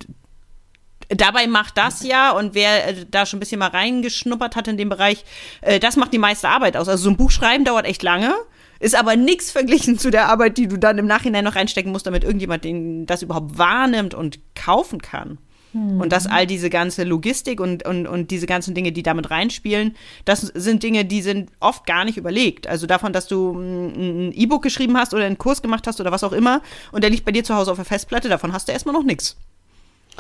ja. 1.10 1.16
dabei 1.16 1.48
macht 1.48 1.78
das 1.78 2.04
ja 2.04 2.32
und 2.32 2.54
wer 2.54 2.86
äh, 2.86 3.06
da 3.10 3.26
schon 3.26 3.38
ein 3.38 3.40
bisschen 3.40 3.60
mal 3.60 3.70
reingeschnuppert 3.70 4.58
hat 4.58 4.68
in 4.68 4.76
dem 4.76 4.90
Bereich, 4.90 5.24
äh, 5.62 5.80
das 5.80 5.96
macht 5.96 6.12
die 6.12 6.18
meiste 6.18 6.50
Arbeit 6.50 6.76
aus. 6.76 6.90
Also 6.90 7.06
so 7.06 7.12
ein 7.12 7.16
Buch 7.16 7.32
schreiben 7.32 7.64
dauert 7.64 7.86
echt 7.86 8.04
lange. 8.04 8.36
Ist 8.84 8.96
aber 8.96 9.16
nichts 9.16 9.50
verglichen 9.50 9.98
zu 9.98 10.12
der 10.12 10.28
Arbeit, 10.28 10.58
die 10.58 10.68
du 10.68 10.78
dann 10.78 10.98
im 10.98 11.06
Nachhinein 11.08 11.46
noch 11.46 11.56
reinstecken 11.56 11.92
musst, 11.92 12.06
damit 12.06 12.24
irgendjemand 12.24 12.66
den, 12.66 13.06
das 13.06 13.22
überhaupt 13.22 13.58
wahrnimmt 13.58 14.14
und 14.14 14.40
kaufen 14.56 15.02
kann. 15.02 15.38
Und 15.74 16.12
dass 16.12 16.28
all 16.28 16.46
diese 16.46 16.70
ganze 16.70 17.04
Logistik 17.04 17.60
und, 17.60 17.84
und, 17.84 18.06
und 18.06 18.30
diese 18.30 18.46
ganzen 18.46 18.76
Dinge, 18.76 18.92
die 18.92 19.02
damit 19.02 19.32
reinspielen, 19.32 19.96
das 20.24 20.42
sind 20.42 20.84
Dinge, 20.84 21.04
die 21.04 21.24
sind 21.24 21.50
oft 21.60 21.88
gar 21.88 22.06
nicht 22.06 22.18
überlegt. 22.18 22.68
Also 22.68 22.86
davon, 22.86 23.12
dass 23.12 23.26
du 23.26 23.54
ein 23.54 24.34
E-Book 24.34 24.62
geschrieben 24.62 24.96
hast 24.98 25.16
oder 25.16 25.26
einen 25.26 25.40
Kurs 25.40 25.64
gemacht 25.64 25.88
hast 25.88 26.00
oder 26.00 26.12
was 26.12 26.24
auch 26.24 26.34
immer 26.34 26.62
und 26.92 27.04
der 27.04 27.10
liegt 27.10 27.26
bei 27.26 27.32
dir 27.32 27.44
zu 27.44 27.56
Hause 27.56 27.72
auf 27.72 27.78
der 27.78 27.86
Festplatte, 27.86 28.30
davon 28.30 28.54
hast 28.54 28.68
du 28.68 28.72
erstmal 28.72 28.94
noch 28.94 29.04
nichts. 29.04 29.36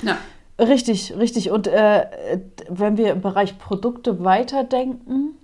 Ja. 0.01 0.17
Richtig, 0.57 1.13
richtig. 1.17 1.51
Und 1.51 1.67
äh, 1.67 2.05
wenn 2.69 2.97
wir 2.97 3.11
im 3.11 3.21
Bereich 3.21 3.57
Produkte 3.57 4.23
weiterdenken, 4.23 5.35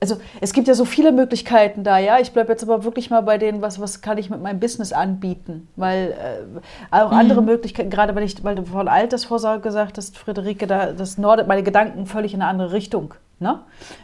also 0.00 0.16
es 0.40 0.52
gibt 0.54 0.66
ja 0.66 0.74
so 0.74 0.86
viele 0.86 1.12
Möglichkeiten 1.12 1.84
da, 1.84 1.98
ja. 1.98 2.18
Ich 2.18 2.32
bleibe 2.32 2.50
jetzt 2.50 2.62
aber 2.62 2.84
wirklich 2.84 3.10
mal 3.10 3.20
bei 3.20 3.36
denen, 3.36 3.60
was, 3.60 3.80
was 3.80 4.00
kann 4.00 4.16
ich 4.16 4.30
mit 4.30 4.40
meinem 4.40 4.58
Business 4.58 4.92
anbieten? 4.92 5.68
Weil 5.76 6.12
äh, 6.12 6.60
auch 6.90 7.10
mhm. 7.10 7.18
andere 7.18 7.42
Möglichkeiten, 7.42 7.90
gerade 7.90 8.14
wenn 8.14 8.22
ich, 8.22 8.42
weil 8.42 8.54
du 8.54 8.64
von 8.64 8.88
Altersvorsorge 8.88 9.60
gesagt 9.60 9.98
hast, 9.98 10.16
Friederike, 10.16 10.66
da, 10.66 10.92
das 10.92 11.18
nordet 11.18 11.46
meine 11.46 11.62
Gedanken 11.62 12.06
völlig 12.06 12.32
in 12.32 12.40
eine 12.40 12.50
andere 12.50 12.72
Richtung. 12.72 13.14
Ne? 13.40 13.60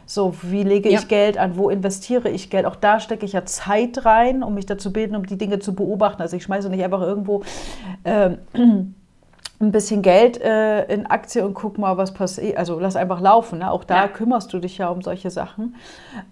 So, 0.07 0.35
wie 0.43 0.63
lege 0.63 0.91
ja. 0.91 0.99
ich 0.99 1.09
Geld 1.09 1.39
an, 1.39 1.57
wo 1.57 1.69
investiere 1.69 2.29
ich 2.31 2.49
Geld? 2.51 2.67
Auch 2.67 2.77
da 2.77 3.01
stecke 3.01 3.25
ich 3.27 3.33
ja 3.33 3.45
Zeit 3.45 4.05
rein, 4.05 4.43
um 4.43 4.55
mich 4.55 4.67
dazu 4.67 4.93
bilden, 4.93 5.17
um 5.17 5.27
die 5.27 5.37
Dinge 5.37 5.59
zu 5.59 5.75
beobachten. 5.75 6.23
Also 6.23 6.37
ich 6.37 6.43
schmeiße 6.43 6.71
nicht 6.71 6.83
einfach 6.83 7.03
irgendwo. 7.03 7.43
Ähm, 8.05 8.39
ein 9.59 9.73
bisschen 9.73 10.03
Geld 10.03 10.41
äh, 10.41 10.85
in 10.87 11.07
Aktie 11.07 11.45
und 11.45 11.55
guck 11.55 11.79
mal, 11.79 11.97
was 11.97 12.13
passiert. 12.13 12.59
Also 12.59 12.79
lass 12.79 12.97
einfach 12.97 13.21
laufen. 13.21 13.61
Ne? 13.61 13.71
Auch 13.71 13.85
da 13.85 14.03
ja. 14.03 14.09
kümmerst 14.09 14.53
du 14.53 14.59
dich 14.59 14.79
ja 14.79 14.89
um 14.89 15.03
solche 15.03 15.31
Sachen. 15.31 15.77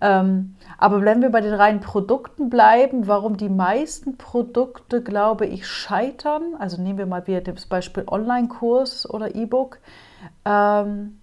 Ähm, 0.00 0.57
aber 0.76 1.02
wenn 1.02 1.23
wir 1.23 1.31
bei 1.31 1.40
den 1.40 1.54
reinen 1.54 1.81
Produkten 1.81 2.50
bleiben, 2.50 3.07
warum 3.07 3.37
die 3.37 3.49
meisten 3.49 4.19
Produkte, 4.19 5.02
glaube 5.02 5.47
ich, 5.47 5.66
scheitern, 5.66 6.54
also 6.59 6.81
nehmen 6.81 6.99
wir 6.99 7.07
mal 7.07 7.26
wieder 7.26 7.40
das 7.40 7.66
Beispiel 7.66 8.04
Online-Kurs 8.07 9.09
oder 9.09 9.35
E-Book, 9.35 9.78
ähm, 10.45 11.19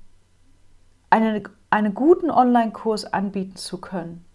einen, 1.11 1.43
einen 1.69 1.93
guten 1.93 2.31
Online-Kurs 2.31 3.13
anbieten 3.13 3.57
zu 3.57 3.79
können 3.79 4.25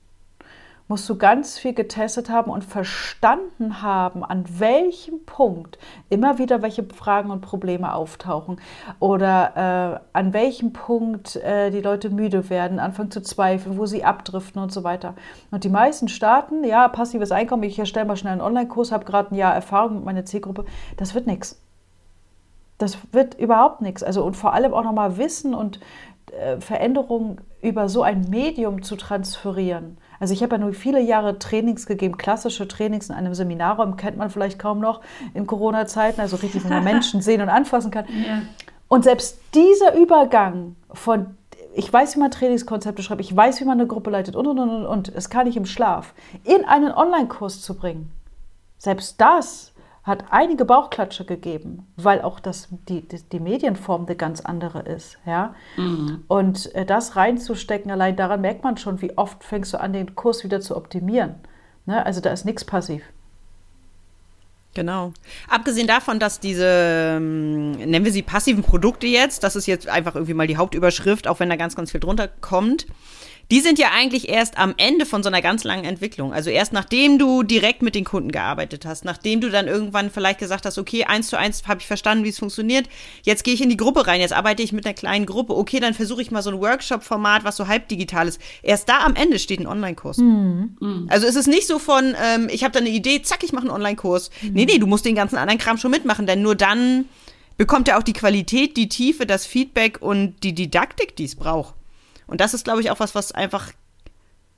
musst 0.89 1.09
du 1.09 1.17
ganz 1.17 1.59
viel 1.59 1.75
getestet 1.75 2.31
haben 2.31 2.51
und 2.51 2.65
verstanden 2.65 3.83
haben, 3.83 4.25
an 4.25 4.45
welchem 4.59 5.25
Punkt 5.25 5.79
immer 6.09 6.39
wieder 6.39 6.63
welche 6.63 6.85
Fragen 6.85 7.31
und 7.31 7.41
Probleme 7.41 7.93
auftauchen 7.93 8.61
oder 9.01 10.03
äh, 10.15 10.17
an 10.17 10.33
welchem 10.33 10.73
Punkt 10.73 11.37
äh, 11.37 11.71
die 11.71 11.81
Leute 11.81 12.11
müde 12.11 12.51
werden, 12.51 12.79
anfangen 12.79 13.11
zu 13.11 13.21
zweifeln, 13.21 13.79
wo 13.79 13.87
sie 13.87 14.05
abdriften 14.05 14.63
und 14.63 14.73
so 14.73 14.85
weiter. 14.85 15.15
Und 15.51 15.65
die 15.65 15.69
meisten 15.69 16.09
starten, 16.09 16.63
ja, 16.63 16.89
passives 16.89 17.33
Einkommen, 17.33 17.65
ich 17.65 17.79
erstelle 17.79 18.07
mal 18.07 18.17
schnell 18.17 18.33
einen 18.33 18.41
Online-Kurs, 18.41 18.93
habe 18.93 19.05
gerade 19.05 19.35
ein 19.35 19.39
Jahr 19.39 19.55
Erfahrung 19.55 19.97
mit 19.97 20.05
meiner 20.05 20.25
Zielgruppe, 20.25 20.65
das 20.97 21.15
wird 21.15 21.27
nichts. 21.27 21.61
Das 22.79 22.99
wird 23.13 23.35
überhaupt 23.35 23.81
nichts. 23.81 24.03
Also 24.03 24.23
und 24.23 24.37
vor 24.37 24.53
allem 24.53 24.75
auch 24.75 24.85
nochmal 24.85 25.17
Wissen 25.17 25.55
und 25.55 25.81
äh, 26.33 26.61
Veränderungen 26.61 27.41
über 27.63 27.89
so 27.89 28.03
ein 28.03 28.27
Medium 28.29 28.83
zu 28.83 28.97
transferieren 28.97 29.97
also 30.21 30.33
ich 30.33 30.43
habe 30.43 30.57
ja 30.57 30.59
nur 30.59 30.73
viele 30.73 31.01
Jahre 31.01 31.39
Trainings 31.39 31.87
gegeben, 31.87 32.17
klassische 32.17 32.67
Trainings 32.69 33.09
in 33.09 33.15
einem 33.15 33.35
Seminarraum, 33.35 33.97
kennt 33.97 34.17
man 34.17 34.31
vielleicht 34.31 34.59
kaum 34.59 34.81
noch 34.81 35.01
in 35.35 35.47
Corona-Zeiten, 35.47 36.21
also 36.21 36.37
richtig, 36.37 36.65
wo 36.65 36.69
man 36.69 36.85
Menschen 36.85 37.23
sehen 37.23 37.41
und 37.41 37.49
anfassen 37.49 37.91
kann. 37.91 38.07
Ja. 38.07 38.43
Und 38.89 39.05
selbst 39.05 39.39
dieser 39.55 39.95
Übergang 39.97 40.77
von, 40.93 41.37
ich 41.75 41.93
weiß, 41.93 42.17
wie 42.17 42.21
man 42.21 42.31
Trainingskonzepte 42.31 43.03
schreibt, 43.03 43.21
ich 43.21 43.35
weiß, 43.35 43.61
wie 43.61 43.65
man 43.65 43.79
eine 43.79 43.89
Gruppe 43.89 44.11
leitet 44.11 44.37
und, 44.37 44.47
und, 44.47 44.59
und, 44.59 44.71
und, 44.71 44.87
und, 44.87 45.15
es 45.15 45.29
kann 45.29 45.47
ich 45.47 45.57
im 45.57 45.67
Schlaf, 45.67 46.15
in 46.45 46.65
einen 46.65 46.93
Online-Kurs 46.93 47.61
zu 47.61 47.75
bringen, 47.75 48.11
selbst 48.79 49.21
das 49.21 49.73
hat 50.07 50.27
einige 50.31 50.65
Bauchklatsche 50.65 51.25
gegeben, 51.25 51.85
weil 51.97 52.23
auch 52.23 52.39
das, 52.39 52.69
die, 52.89 53.01
die, 53.01 53.21
die 53.21 53.41
Medienform 53.41 54.07
eine 54.07 54.15
ganz 54.15 54.41
andere 54.41 54.83
ist. 54.83 55.19
Ja? 55.27 55.57
Mhm. 55.77 56.23
Und 56.29 56.73
äh, 56.77 56.87
das 56.87 57.17
reinzustecken, 57.17 57.91
allein 57.91 58.15
daran 58.15 58.41
merkt 58.41 58.63
man 58.63 58.77
schon, 58.77 59.03
wie 59.03 59.19
oft 59.19 59.43
fängst 59.43 59.75
du 59.75 59.81
an, 59.81 59.93
den 59.93 60.15
Kurs 60.15 60.45
wieder 60.45 60.61
zu 60.61 60.77
optimieren. 60.77 61.35
Ne? 61.87 62.07
Also 62.07 62.21
da 62.21 62.31
ist 62.31 62.45
nichts 62.45 62.65
passiv. 62.65 63.03
Genau. 64.75 65.13
Abgesehen 65.49 65.89
davon, 65.89 66.21
dass 66.21 66.39
diese, 66.39 67.17
ähm, 67.17 67.73
nennen 67.73 68.05
wir 68.05 68.13
sie 68.13 68.23
passiven 68.23 68.63
Produkte 68.63 69.09
jetzt, 69.09 69.43
das 69.43 69.57
ist 69.57 69.67
jetzt 69.67 69.89
einfach 69.89 70.15
irgendwie 70.15 70.35
mal 70.35 70.47
die 70.47 70.59
Hauptüberschrift, 70.59 71.27
auch 71.27 71.41
wenn 71.41 71.49
da 71.49 71.57
ganz, 71.57 71.75
ganz 71.75 71.91
viel 71.91 72.01
drunter 72.01 72.29
kommt 72.29 72.87
die 73.51 73.61
sind 73.61 73.79
ja 73.79 73.89
eigentlich 73.95 74.29
erst 74.29 74.59
am 74.59 74.75
Ende 74.77 75.07
von 75.07 75.23
so 75.23 75.29
einer 75.29 75.41
ganz 75.41 75.63
langen 75.63 75.85
Entwicklung. 75.85 76.33
Also 76.33 76.51
erst 76.51 76.73
nachdem 76.73 77.19
du 77.19 77.45
direkt 77.45 77.81
mit 77.81 77.95
den 77.95 78.05
Kunden 78.05 78.33
gearbeitet 78.33 78.85
hast, 78.85 79.05
nachdem 79.05 79.41
du 79.41 79.51
dann 79.51 79.69
irgendwann 79.69 80.11
vielleicht 80.11 80.41
gesagt 80.41 80.67
hast, 80.67 80.79
okay, 80.79 81.05
eins 81.05 81.29
zu 81.29 81.39
eins 81.39 81.63
habe 81.69 81.81
ich 81.81 81.87
verstanden, 81.87 82.25
wie 82.25 82.31
es 82.31 82.39
funktioniert. 82.39 82.89
Jetzt 83.23 83.45
gehe 83.45 83.55
ich 83.55 83.63
in 83.63 83.69
die 83.69 83.77
Gruppe 83.77 84.07
rein, 84.07 84.21
jetzt 84.21 84.33
arbeite 84.33 84.63
ich 84.63 84.73
mit 84.73 84.85
einer 84.85 84.95
kleinen 84.95 85.27
Gruppe. 85.27 85.57
Okay, 85.57 85.79
dann 85.79 85.95
versuche 85.95 86.23
ich 86.23 86.33
mal 86.33 86.43
so 86.43 86.51
ein 86.51 86.61
Workshop-Format, 86.61 87.45
was 87.45 87.57
so 87.57 87.69
halb 87.69 87.89
digital 87.89 88.27
ist. 88.27 88.41
Erst 88.63 88.89
da 88.89 89.05
am 89.05 89.15
Ende 89.15 89.39
steht 89.39 89.61
ein 89.61 89.69
Online-Kurs. 89.69 90.19
Mhm. 90.19 91.07
Also 91.09 91.27
es 91.27 91.37
ist 91.37 91.47
nicht 91.47 91.69
so 91.69 91.79
von, 91.79 92.17
ähm, 92.21 92.49
ich 92.51 92.65
habe 92.65 92.73
da 92.73 92.81
eine 92.81 92.89
Idee, 92.89 93.23
zack, 93.23 93.45
ich 93.45 93.53
mache 93.53 93.63
einen 93.63 93.71
Online-Kurs. 93.71 94.31
Mhm. 94.43 94.53
Nee, 94.55 94.65
nee, 94.65 94.79
du 94.79 94.89
musst 94.89 95.05
den 95.05 95.15
ganzen 95.15 95.37
anderen 95.37 95.59
Kram 95.59 95.79
schon 95.79 95.93
mitmachen, 95.93 96.27
denn 96.27 96.43
nur 96.43 96.57
dann 96.57 97.05
bekommt 97.57 97.89
er 97.89 97.99
auch 97.99 98.03
die 98.03 98.13
Qualität, 98.13 98.77
die 98.77 98.89
Tiefe, 98.89 99.25
das 99.25 99.47
Feedback 99.47 99.99
und 100.01 100.43
die 100.43 100.53
Didaktik, 100.53 101.15
die 101.17 101.25
es 101.25 101.37
braucht. 101.37 101.75
Und 102.27 102.41
das 102.41 102.55
ist, 102.55 102.65
glaube 102.65 102.81
ich, 102.81 102.91
auch 102.91 103.01
was, 103.01 103.15
was 103.15 103.33
einfach 103.33 103.73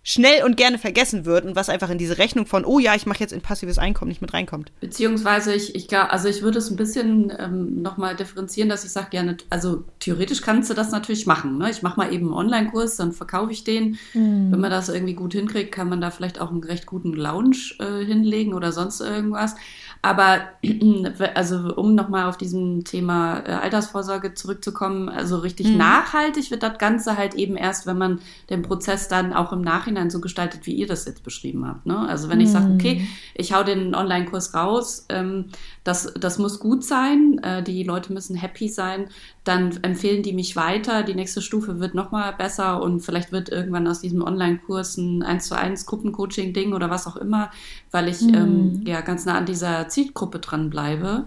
schnell 0.08 0.42
und 0.42 0.56
gerne 0.56 0.78
vergessen 0.78 1.26
wird 1.26 1.44
und 1.44 1.54
was 1.54 1.68
einfach 1.68 1.90
in 1.90 1.98
diese 1.98 2.16
Rechnung 2.16 2.46
von, 2.46 2.64
oh 2.64 2.78
ja, 2.78 2.94
ich 2.94 3.04
mache 3.04 3.20
jetzt 3.20 3.32
in 3.32 3.42
passives 3.42 3.76
Einkommen 3.76 4.08
nicht 4.08 4.22
mit 4.22 4.32
reinkommt. 4.32 4.72
Beziehungsweise 4.80 5.52
ich, 5.52 5.74
ich 5.74 5.94
also 5.94 6.28
ich 6.28 6.40
würde 6.40 6.58
es 6.58 6.70
ein 6.70 6.76
bisschen 6.76 7.30
ähm, 7.38 7.82
nochmal 7.82 8.16
differenzieren, 8.16 8.70
dass 8.70 8.84
ich 8.84 8.90
sage, 8.90 9.08
ja, 9.12 9.24
also 9.50 9.84
theoretisch 10.00 10.40
kannst 10.40 10.70
du 10.70 10.74
das 10.74 10.92
natürlich 10.92 11.26
machen. 11.26 11.58
Ne? 11.58 11.70
Ich 11.70 11.82
mache 11.82 11.98
mal 11.98 12.10
eben 12.10 12.28
einen 12.28 12.34
Online-Kurs, 12.34 12.96
dann 12.96 13.12
verkaufe 13.12 13.52
ich 13.52 13.64
den. 13.64 13.98
Mhm. 14.14 14.50
Wenn 14.50 14.60
man 14.60 14.70
das 14.70 14.88
irgendwie 14.88 15.12
gut 15.12 15.34
hinkriegt, 15.34 15.72
kann 15.72 15.90
man 15.90 16.00
da 16.00 16.10
vielleicht 16.10 16.40
auch 16.40 16.50
einen 16.50 16.64
recht 16.64 16.86
guten 16.86 17.12
Lounge 17.12 17.74
äh, 17.78 18.02
hinlegen 18.02 18.54
oder 18.54 18.72
sonst 18.72 19.00
irgendwas. 19.00 19.56
Aber 20.00 20.40
also 21.34 21.74
um 21.74 21.94
nochmal 21.94 22.28
auf 22.28 22.36
diesem 22.36 22.84
Thema 22.84 23.40
äh, 23.40 23.52
Altersvorsorge 23.52 24.34
zurückzukommen, 24.34 25.08
also 25.08 25.38
richtig 25.38 25.68
mhm. 25.68 25.76
nachhaltig 25.76 26.50
wird 26.50 26.62
das 26.62 26.78
Ganze 26.78 27.16
halt 27.16 27.34
eben 27.34 27.56
erst, 27.56 27.86
wenn 27.86 27.98
man 27.98 28.20
den 28.50 28.62
Prozess 28.62 29.08
dann 29.08 29.32
auch 29.32 29.52
im 29.52 29.60
Nachhinein 29.60 30.10
so 30.10 30.20
gestaltet, 30.20 30.66
wie 30.66 30.74
ihr 30.74 30.86
das 30.86 31.04
jetzt 31.04 31.24
beschrieben 31.24 31.66
habt. 31.66 31.86
Ne? 31.86 31.98
Also 32.08 32.28
wenn 32.28 32.40
ich 32.40 32.50
sage, 32.50 32.72
okay, 32.72 33.00
mhm. 33.00 33.08
ich 33.34 33.52
hau 33.52 33.62
den 33.64 33.94
Online-Kurs 33.94 34.54
raus, 34.54 35.06
ähm, 35.08 35.46
das, 35.88 36.12
das 36.20 36.38
muss 36.38 36.60
gut 36.60 36.84
sein, 36.84 37.40
äh, 37.42 37.62
die 37.62 37.82
Leute 37.82 38.12
müssen 38.12 38.36
happy 38.36 38.68
sein, 38.68 39.08
dann 39.44 39.82
empfehlen 39.82 40.22
die 40.22 40.34
mich 40.34 40.54
weiter, 40.54 41.02
die 41.02 41.14
nächste 41.14 41.40
Stufe 41.40 41.80
wird 41.80 41.94
nochmal 41.94 42.34
besser 42.34 42.82
und 42.82 43.00
vielleicht 43.00 43.32
wird 43.32 43.48
irgendwann 43.48 43.86
aus 43.86 44.02
diesem 44.02 44.22
Online-Kurs 44.22 44.98
ein 44.98 45.22
1 45.22 45.48
zu 45.48 45.56
1 45.56 45.86
Gruppencoaching-Ding 45.86 46.74
oder 46.74 46.90
was 46.90 47.06
auch 47.06 47.16
immer, 47.16 47.50
weil 47.90 48.08
ich 48.08 48.20
mhm. 48.20 48.34
ähm, 48.34 48.82
ja 48.86 49.00
ganz 49.00 49.24
nah 49.24 49.38
an 49.38 49.46
dieser 49.46 49.88
Zielgruppe 49.88 50.40
dran 50.40 50.68
bleibe 50.68 51.24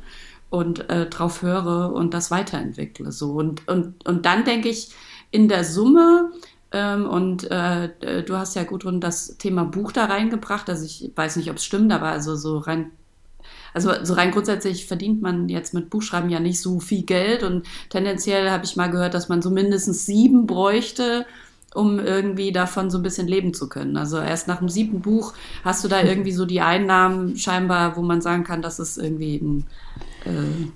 und 0.51 0.87
äh, 0.91 1.07
drauf 1.07 1.41
höre 1.41 1.91
und 1.93 2.13
das 2.13 2.29
weiterentwickle. 2.29 3.11
So. 3.11 3.31
Und, 3.31 3.67
und, 3.67 4.05
und 4.07 4.27
dann 4.27 4.43
denke 4.45 4.69
ich, 4.69 4.91
in 5.31 5.47
der 5.47 5.63
Summe 5.63 6.31
ähm, 6.71 7.09
und 7.09 7.49
äh, 7.49 8.23
du 8.23 8.37
hast 8.37 8.55
ja 8.55 8.63
gut 8.63 8.85
das 8.99 9.37
Thema 9.37 9.63
Buch 9.63 9.91
da 9.91 10.05
reingebracht. 10.05 10.69
Also 10.69 10.85
ich 10.85 11.11
weiß 11.15 11.37
nicht, 11.37 11.49
ob 11.49 11.55
es 11.55 11.65
stimmt, 11.65 11.91
aber 11.91 12.09
also 12.09 12.35
so 12.35 12.59
rein 12.59 12.91
also 13.73 13.91
so 14.03 14.13
rein 14.13 14.31
grundsätzlich 14.31 14.85
verdient 14.85 15.21
man 15.21 15.49
jetzt 15.49 15.73
mit 15.73 15.89
Buchschreiben 15.89 16.29
ja 16.29 16.39
nicht 16.39 16.61
so 16.61 16.79
viel 16.79 17.03
Geld 17.03 17.43
und 17.43 17.65
tendenziell 17.89 18.49
habe 18.49 18.65
ich 18.65 18.75
mal 18.75 18.91
gehört, 18.91 19.13
dass 19.13 19.29
man 19.29 19.41
so 19.41 19.49
mindestens 19.49 20.05
sieben 20.05 20.45
bräuchte, 20.45 21.25
um 21.73 21.99
irgendwie 21.99 22.51
davon 22.51 22.89
so 22.89 22.97
ein 22.97 23.03
bisschen 23.03 23.27
leben 23.27 23.53
zu 23.53 23.69
können. 23.69 23.95
Also 23.95 24.17
erst 24.17 24.47
nach 24.47 24.59
dem 24.59 24.69
siebten 24.69 25.01
Buch 25.01 25.33
hast 25.63 25.83
du 25.83 25.87
da 25.87 26.01
irgendwie 26.01 26.33
so 26.33 26.45
die 26.45 26.61
Einnahmen 26.61 27.37
scheinbar, 27.37 27.95
wo 27.95 28.01
man 28.01 28.21
sagen 28.21 28.43
kann, 28.43 28.61
dass 28.61 28.79
es 28.79 28.97
irgendwie 28.97 29.37
ein, 29.37 29.65
äh, 30.25 30.67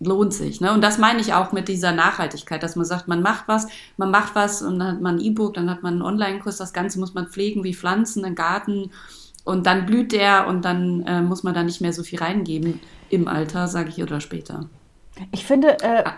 lohnt 0.00 0.32
sich. 0.32 0.60
Ne? 0.60 0.72
Und 0.72 0.82
das 0.82 0.98
meine 0.98 1.20
ich 1.20 1.34
auch 1.34 1.52
mit 1.52 1.68
dieser 1.68 1.92
Nachhaltigkeit, 1.92 2.62
dass 2.62 2.76
man 2.76 2.86
sagt, 2.86 3.08
man 3.08 3.22
macht 3.22 3.44
was, 3.46 3.66
man 3.96 4.10
macht 4.10 4.34
was 4.34 4.62
und 4.62 4.78
dann 4.78 4.88
hat 4.88 5.00
man 5.00 5.16
ein 5.16 5.20
E-Book, 5.20 5.54
dann 5.54 5.70
hat 5.70 5.82
man 5.82 5.94
einen 5.94 6.02
Online-Kurs, 6.02 6.56
das 6.56 6.72
Ganze 6.72 6.98
muss 6.98 7.14
man 7.14 7.28
pflegen 7.28 7.64
wie 7.64 7.74
Pflanzen, 7.74 8.24
einen 8.24 8.34
Garten 8.34 8.90
und 9.46 9.64
dann 9.66 9.86
blüht 9.86 10.12
der 10.12 10.48
und 10.48 10.64
dann 10.64 11.02
äh, 11.06 11.22
muss 11.22 11.44
man 11.44 11.54
da 11.54 11.62
nicht 11.62 11.80
mehr 11.80 11.92
so 11.92 12.02
viel 12.02 12.18
reingeben 12.18 12.80
im 13.08 13.28
Alter, 13.28 13.68
sage 13.68 13.88
ich, 13.88 14.02
oder 14.02 14.20
später. 14.20 14.68
Ich 15.30 15.46
finde, 15.46 15.78
äh, 15.82 16.02
ah. 16.04 16.12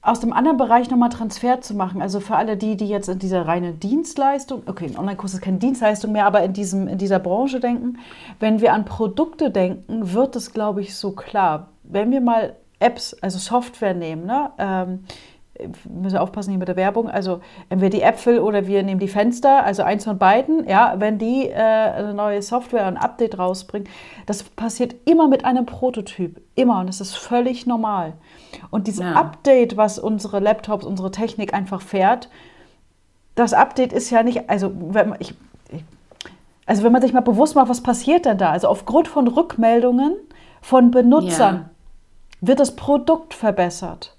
aus 0.00 0.20
dem 0.20 0.32
anderen 0.32 0.56
Bereich 0.56 0.90
nochmal 0.90 1.10
Transfer 1.10 1.60
zu 1.60 1.74
machen, 1.74 2.00
also 2.00 2.18
für 2.18 2.34
alle 2.34 2.56
die, 2.56 2.78
die 2.78 2.88
jetzt 2.88 3.10
in 3.10 3.18
dieser 3.18 3.46
reine 3.46 3.72
Dienstleistung, 3.74 4.62
okay, 4.66 4.86
ein 4.86 4.98
Online-Kurs 4.98 5.34
ist 5.34 5.42
keine 5.42 5.58
Dienstleistung 5.58 6.12
mehr, 6.12 6.26
aber 6.26 6.42
in, 6.42 6.54
diesem, 6.54 6.88
in 6.88 6.96
dieser 6.96 7.18
Branche 7.18 7.60
denken, 7.60 7.98
wenn 8.40 8.62
wir 8.62 8.72
an 8.72 8.86
Produkte 8.86 9.50
denken, 9.50 10.14
wird 10.14 10.34
es, 10.34 10.54
glaube 10.54 10.80
ich, 10.80 10.96
so 10.96 11.12
klar. 11.12 11.68
Wenn 11.84 12.10
wir 12.10 12.22
mal 12.22 12.56
Apps, 12.80 13.14
also 13.20 13.38
Software 13.38 13.94
nehmen, 13.94 14.24
ne? 14.24 14.50
Ähm, 14.58 15.04
müssen 15.88 16.18
aufpassen 16.18 16.50
hier 16.50 16.58
mit 16.58 16.68
der 16.68 16.76
Werbung, 16.76 17.08
also 17.08 17.40
entweder 17.68 17.90
die 17.90 18.02
Äpfel 18.02 18.38
oder 18.38 18.66
wir 18.66 18.82
nehmen 18.82 19.00
die 19.00 19.08
Fenster, 19.08 19.64
also 19.64 19.82
eins 19.82 20.04
von 20.04 20.18
beiden, 20.18 20.68
ja, 20.68 20.94
wenn 20.98 21.18
die 21.18 21.48
äh, 21.48 21.54
eine 21.54 22.14
neue 22.14 22.42
Software, 22.42 22.86
ein 22.86 22.96
Update 22.96 23.38
rausbringen, 23.38 23.88
das 24.26 24.42
passiert 24.42 24.94
immer 25.04 25.28
mit 25.28 25.44
einem 25.44 25.66
Prototyp, 25.66 26.40
immer 26.54 26.80
und 26.80 26.88
das 26.88 27.00
ist 27.00 27.16
völlig 27.16 27.66
normal. 27.66 28.14
Und 28.70 28.86
dieses 28.86 29.00
ja. 29.00 29.12
Update, 29.12 29.76
was 29.76 29.98
unsere 29.98 30.40
Laptops, 30.40 30.84
unsere 30.84 31.10
Technik 31.10 31.54
einfach 31.54 31.80
fährt, 31.80 32.28
das 33.34 33.54
Update 33.54 33.92
ist 33.92 34.10
ja 34.10 34.22
nicht, 34.22 34.50
also 34.50 34.72
wenn 34.74 35.14
ich, 35.18 35.34
also 36.66 36.82
wenn 36.82 36.92
man 36.92 37.02
sich 37.02 37.12
mal 37.12 37.20
bewusst 37.20 37.54
macht, 37.54 37.68
was 37.68 37.82
passiert 37.82 38.24
denn 38.26 38.38
da? 38.38 38.50
Also 38.50 38.68
aufgrund 38.68 39.08
von 39.08 39.26
Rückmeldungen 39.28 40.16
von 40.60 40.90
Benutzern 40.90 41.54
ja. 41.54 41.70
wird 42.40 42.60
das 42.60 42.76
Produkt 42.76 43.34
verbessert. 43.34 44.16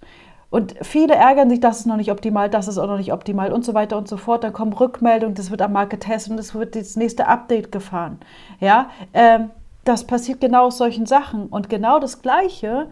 Und 0.53 0.75
viele 0.83 1.15
ärgern 1.15 1.50
sich, 1.50 1.62
das 1.62 1.79
ist 1.79 1.88
noch 1.88 1.98
nicht 1.98 2.12
optimal, 2.12 2.48
das 2.48 2.67
ist 2.67 2.77
auch 2.77 2.86
noch 2.86 3.00
nicht 3.00 3.12
optimal 3.12 3.51
und 3.51 3.65
so 3.65 3.74
weiter 3.74 3.98
und 3.98 4.07
so 4.07 4.17
fort. 4.17 4.43
Dann 4.43 4.53
kommen 4.53 4.72
Rückmeldungen, 4.72 5.33
das 5.33 5.50
wird 5.50 5.63
am 5.63 5.74
Markt 5.74 5.89
getestet 5.89 6.31
und 6.31 6.38
es 6.38 6.53
wird 6.53 6.75
das 6.75 6.95
nächste 6.95 7.27
Update 7.27 7.72
gefahren. 7.72 8.19
Ja, 8.60 8.91
ähm, 9.15 9.50
das 9.83 10.05
passiert 10.05 10.41
genau 10.41 10.65
aus 10.65 10.77
solchen 10.77 11.07
Sachen. 11.07 11.48
Und 11.48 11.72
genau 11.72 11.98
das 11.98 12.22
Gleiche 12.22 12.86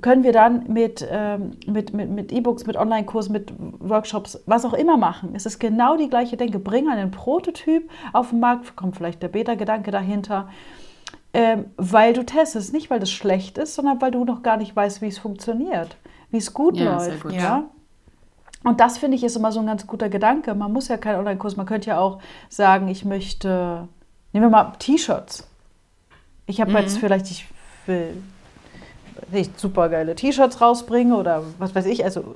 können 0.00 0.22
wir 0.22 0.30
dann 0.30 0.72
mit, 0.72 1.04
ähm, 1.10 1.56
mit, 1.66 1.92
mit, 1.92 2.10
mit 2.10 2.30
E-Books, 2.30 2.64
mit 2.66 2.76
Online-Kursen, 2.76 3.32
mit 3.32 3.52
Workshops, 3.80 4.40
was 4.46 4.64
auch 4.64 4.74
immer 4.74 4.96
machen. 4.96 5.30
Es 5.34 5.46
ist 5.46 5.58
genau 5.58 5.96
die 5.96 6.08
gleiche 6.08 6.36
Denke. 6.36 6.60
Bring 6.60 6.88
einen 6.88 7.10
Prototyp 7.10 7.90
auf 8.12 8.30
den 8.30 8.38
Markt, 8.38 8.76
kommt 8.76 8.94
vielleicht 8.94 9.20
der 9.20 9.28
Beta-Gedanke 9.28 9.90
dahinter 9.90 10.46
ähm, 11.32 11.66
weil 11.76 12.12
du 12.12 12.24
testest. 12.24 12.72
Nicht, 12.72 12.90
weil 12.90 13.00
das 13.00 13.10
schlecht 13.10 13.58
ist, 13.58 13.74
sondern 13.74 14.00
weil 14.00 14.10
du 14.10 14.24
noch 14.24 14.42
gar 14.42 14.56
nicht 14.56 14.74
weißt, 14.74 15.00
wie 15.02 15.06
es 15.06 15.18
funktioniert, 15.18 15.96
wie 16.30 16.36
es 16.38 16.52
gut 16.54 16.76
Ja, 16.76 16.92
läuft. 16.96 17.04
sehr 17.04 17.16
gut. 17.18 17.32
Ja? 17.32 17.64
Und 18.62 18.80
das 18.80 18.98
finde 18.98 19.16
ich 19.16 19.24
ist 19.24 19.36
immer 19.36 19.52
so 19.52 19.60
ein 19.60 19.66
ganz 19.66 19.86
guter 19.86 20.08
Gedanke. 20.08 20.54
Man 20.54 20.72
muss 20.72 20.88
ja 20.88 20.96
keinen 20.98 21.18
Online-Kurs, 21.18 21.56
man 21.56 21.66
könnte 21.66 21.90
ja 21.90 21.98
auch 21.98 22.20
sagen, 22.48 22.88
ich 22.88 23.04
möchte, 23.04 23.88
nehmen 24.32 24.46
wir 24.46 24.50
mal 24.50 24.72
T-Shirts. 24.78 25.46
Ich 26.46 26.60
habe 26.60 26.72
jetzt 26.72 26.98
vielleicht, 26.98 27.30
ich 27.30 27.46
will 27.86 28.22
nicht 29.30 29.58
super 29.58 29.88
geile 29.88 30.14
T-Shirts 30.14 30.60
rausbringen 30.60 31.12
oder 31.14 31.42
was 31.58 31.74
weiß 31.74 31.86
ich, 31.86 32.04
also 32.04 32.34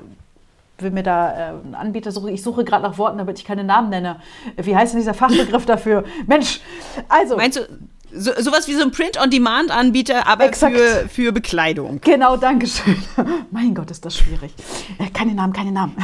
will 0.79 0.91
mir 0.91 1.03
da 1.03 1.33
äh, 1.33 1.43
einen 1.51 1.75
Anbieter 1.75 2.11
suchen. 2.11 2.29
Ich 2.35 2.43
suche 2.43 2.65
gerade 2.65 2.83
nach 2.83 2.99
Worten, 2.99 3.19
damit 3.19 3.39
ich 3.39 3.45
keine 3.45 3.65
Namen 3.65 3.91
nenne. 3.91 4.17
Wie 4.57 4.75
heißt 4.75 4.93
denn 4.93 5.01
dieser 5.01 5.15
Fachbegriff 5.15 5.67
dafür? 5.67 6.05
Mensch, 6.27 6.61
also. 7.09 7.37
Meinst 7.37 7.59
du, 7.59 7.69
so, 8.17 8.33
sowas 8.39 8.69
wie 8.69 8.75
so 8.75 8.83
ein 8.83 8.91
Print-on-Demand-Anbieter, 8.91 10.27
aber 10.27 10.47
Exakt. 10.47 10.77
für, 10.77 11.09
für 11.09 11.33
Bekleidung? 11.33 12.01
Genau, 12.03 12.37
danke 12.37 12.67
schön. 12.67 12.97
mein 13.51 13.75
Gott, 13.75 13.91
ist 13.91 14.05
das 14.05 14.17
schwierig. 14.17 14.53
Äh, 14.99 15.11
keine 15.11 15.35
Namen, 15.35 15.53
keine 15.53 15.73
Namen. 15.73 15.97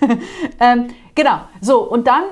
ähm, 0.60 0.88
genau, 1.14 1.42
so, 1.60 1.80
und 1.80 2.06
dann 2.06 2.24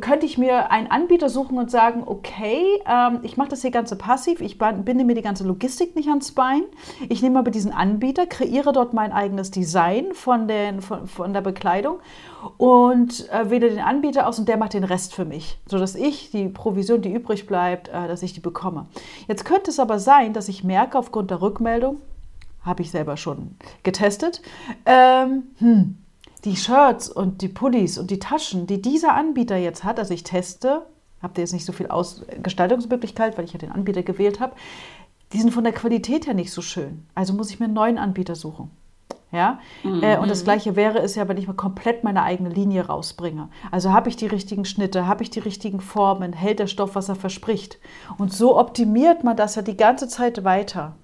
könnte 0.00 0.26
ich 0.26 0.38
mir 0.38 0.72
einen 0.72 0.90
Anbieter 0.90 1.28
suchen 1.28 1.56
und 1.56 1.70
sagen, 1.70 2.02
okay, 2.04 2.64
ähm, 2.84 3.20
ich 3.22 3.36
mache 3.36 3.50
das 3.50 3.62
hier 3.62 3.70
ganze 3.70 3.94
passiv, 3.94 4.40
ich 4.40 4.58
binde 4.58 5.04
mir 5.04 5.14
die 5.14 5.22
ganze 5.22 5.44
Logistik 5.44 5.94
nicht 5.94 6.08
ans 6.08 6.32
Bein. 6.32 6.62
Ich 7.08 7.22
nehme 7.22 7.38
aber 7.38 7.52
diesen 7.52 7.72
Anbieter, 7.72 8.26
kreiere 8.26 8.72
dort 8.72 8.92
mein 8.92 9.12
eigenes 9.12 9.52
Design 9.52 10.14
von, 10.14 10.48
den, 10.48 10.80
von, 10.80 11.06
von 11.06 11.32
der 11.32 11.42
Bekleidung 11.42 12.00
und 12.56 13.30
äh, 13.30 13.50
wähle 13.50 13.70
den 13.70 13.78
Anbieter 13.78 14.26
aus 14.26 14.40
und 14.40 14.48
der 14.48 14.56
macht 14.56 14.74
den 14.74 14.84
Rest 14.84 15.14
für 15.14 15.24
mich, 15.24 15.60
sodass 15.66 15.94
ich 15.94 16.32
die 16.32 16.48
Provision, 16.48 17.00
die 17.00 17.12
übrig 17.12 17.46
bleibt, 17.46 17.88
äh, 17.88 18.08
dass 18.08 18.24
ich 18.24 18.32
die 18.32 18.40
bekomme. 18.40 18.86
Jetzt 19.28 19.44
könnte 19.44 19.70
es 19.70 19.78
aber 19.78 20.00
sein, 20.00 20.32
dass 20.32 20.48
ich 20.48 20.64
merke 20.64 20.98
aufgrund 20.98 21.30
der 21.30 21.40
Rückmeldung, 21.40 22.00
habe 22.64 22.82
ich 22.82 22.90
selber 22.90 23.16
schon 23.16 23.56
getestet. 23.84 24.42
Ähm, 24.86 25.44
hm, 25.58 26.01
die 26.44 26.56
Shirts 26.56 27.08
und 27.08 27.42
die 27.42 27.48
Pullis 27.48 27.98
und 27.98 28.10
die 28.10 28.18
Taschen, 28.18 28.66
die 28.66 28.82
dieser 28.82 29.14
Anbieter 29.14 29.56
jetzt 29.56 29.84
hat, 29.84 29.98
also 29.98 30.12
ich 30.12 30.24
teste, 30.24 30.86
habt 31.22 31.38
ihr 31.38 31.42
jetzt 31.42 31.52
nicht 31.52 31.64
so 31.64 31.72
viel 31.72 31.88
Aus 31.88 32.24
Gestaltungsmöglichkeit, 32.42 33.38
weil 33.38 33.44
ich 33.44 33.52
ja 33.52 33.58
den 33.58 33.72
Anbieter 33.72 34.02
gewählt 34.02 34.40
habe, 34.40 34.54
die 35.32 35.38
sind 35.38 35.52
von 35.52 35.64
der 35.64 35.72
Qualität 35.72 36.26
her 36.26 36.34
nicht 36.34 36.52
so 36.52 36.60
schön. 36.60 37.06
Also 37.14 37.32
muss 37.32 37.50
ich 37.50 37.60
mir 37.60 37.66
einen 37.66 37.74
neuen 37.74 37.98
Anbieter 37.98 38.34
suchen. 38.34 38.70
Ja? 39.30 39.60
Äh, 39.82 40.18
und 40.18 40.30
das 40.30 40.44
gleiche 40.44 40.76
wäre 40.76 40.98
es 40.98 41.14
ja, 41.14 41.26
wenn 41.26 41.38
ich 41.38 41.46
mal 41.46 41.54
komplett 41.54 42.04
meine 42.04 42.22
eigene 42.22 42.50
Linie 42.50 42.86
rausbringe. 42.86 43.48
Also 43.70 43.92
habe 43.92 44.10
ich 44.10 44.16
die 44.16 44.26
richtigen 44.26 44.66
Schnitte, 44.66 45.06
habe 45.06 45.22
ich 45.22 45.30
die 45.30 45.40
richtigen 45.40 45.80
Formen, 45.80 46.34
hält 46.34 46.58
der 46.58 46.66
Stoff, 46.66 46.94
was 46.94 47.08
er 47.08 47.16
verspricht. 47.16 47.78
Und 48.18 48.32
so 48.32 48.58
optimiert 48.58 49.24
man 49.24 49.36
das 49.36 49.54
ja 49.54 49.62
die 49.62 49.76
ganze 49.76 50.06
Zeit 50.06 50.44
weiter. 50.44 50.96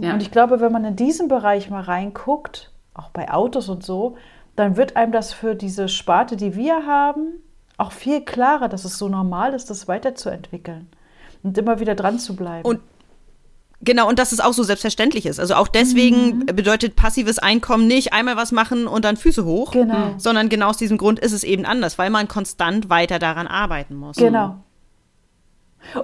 Ja. 0.00 0.12
Und 0.12 0.22
ich 0.22 0.32
glaube, 0.32 0.60
wenn 0.60 0.72
man 0.72 0.84
in 0.84 0.96
diesen 0.96 1.28
Bereich 1.28 1.70
mal 1.70 1.82
reinguckt, 1.82 2.72
auch 2.92 3.10
bei 3.10 3.32
Autos 3.32 3.68
und 3.68 3.84
so, 3.84 4.16
dann 4.56 4.76
wird 4.76 4.96
einem 4.96 5.12
das 5.12 5.32
für 5.32 5.54
diese 5.54 5.88
Sparte, 5.88 6.36
die 6.36 6.54
wir 6.54 6.86
haben, 6.86 7.34
auch 7.76 7.92
viel 7.92 8.20
klarer, 8.20 8.68
dass 8.68 8.84
es 8.84 8.98
so 8.98 9.08
normal 9.08 9.52
ist, 9.54 9.68
das 9.70 9.88
weiterzuentwickeln 9.88 10.88
und 11.42 11.58
immer 11.58 11.80
wieder 11.80 11.94
dran 11.94 12.18
zu 12.18 12.34
bleiben. 12.36 12.66
Und 12.66 12.80
Genau, 13.80 14.08
und 14.08 14.18
dass 14.18 14.32
es 14.32 14.40
auch 14.40 14.54
so 14.54 14.62
selbstverständlich 14.62 15.26
ist. 15.26 15.38
Also 15.38 15.56
auch 15.56 15.68
deswegen 15.68 16.38
Mhm. 16.38 16.46
bedeutet 16.46 16.96
passives 16.96 17.38
Einkommen 17.38 17.86
nicht 17.86 18.14
einmal 18.14 18.34
was 18.34 18.50
machen 18.50 18.86
und 18.86 19.04
dann 19.04 19.18
Füße 19.18 19.44
hoch, 19.44 19.72
Genau. 19.72 20.14
sondern 20.16 20.48
genau 20.48 20.68
aus 20.70 20.78
diesem 20.78 20.96
Grund 20.96 21.18
ist 21.18 21.32
es 21.32 21.44
eben 21.44 21.66
anders, 21.66 21.98
weil 21.98 22.08
man 22.08 22.26
konstant 22.26 22.88
weiter 22.88 23.18
daran 23.18 23.46
arbeiten 23.46 23.94
muss. 23.94 24.16
genau. 24.16 24.56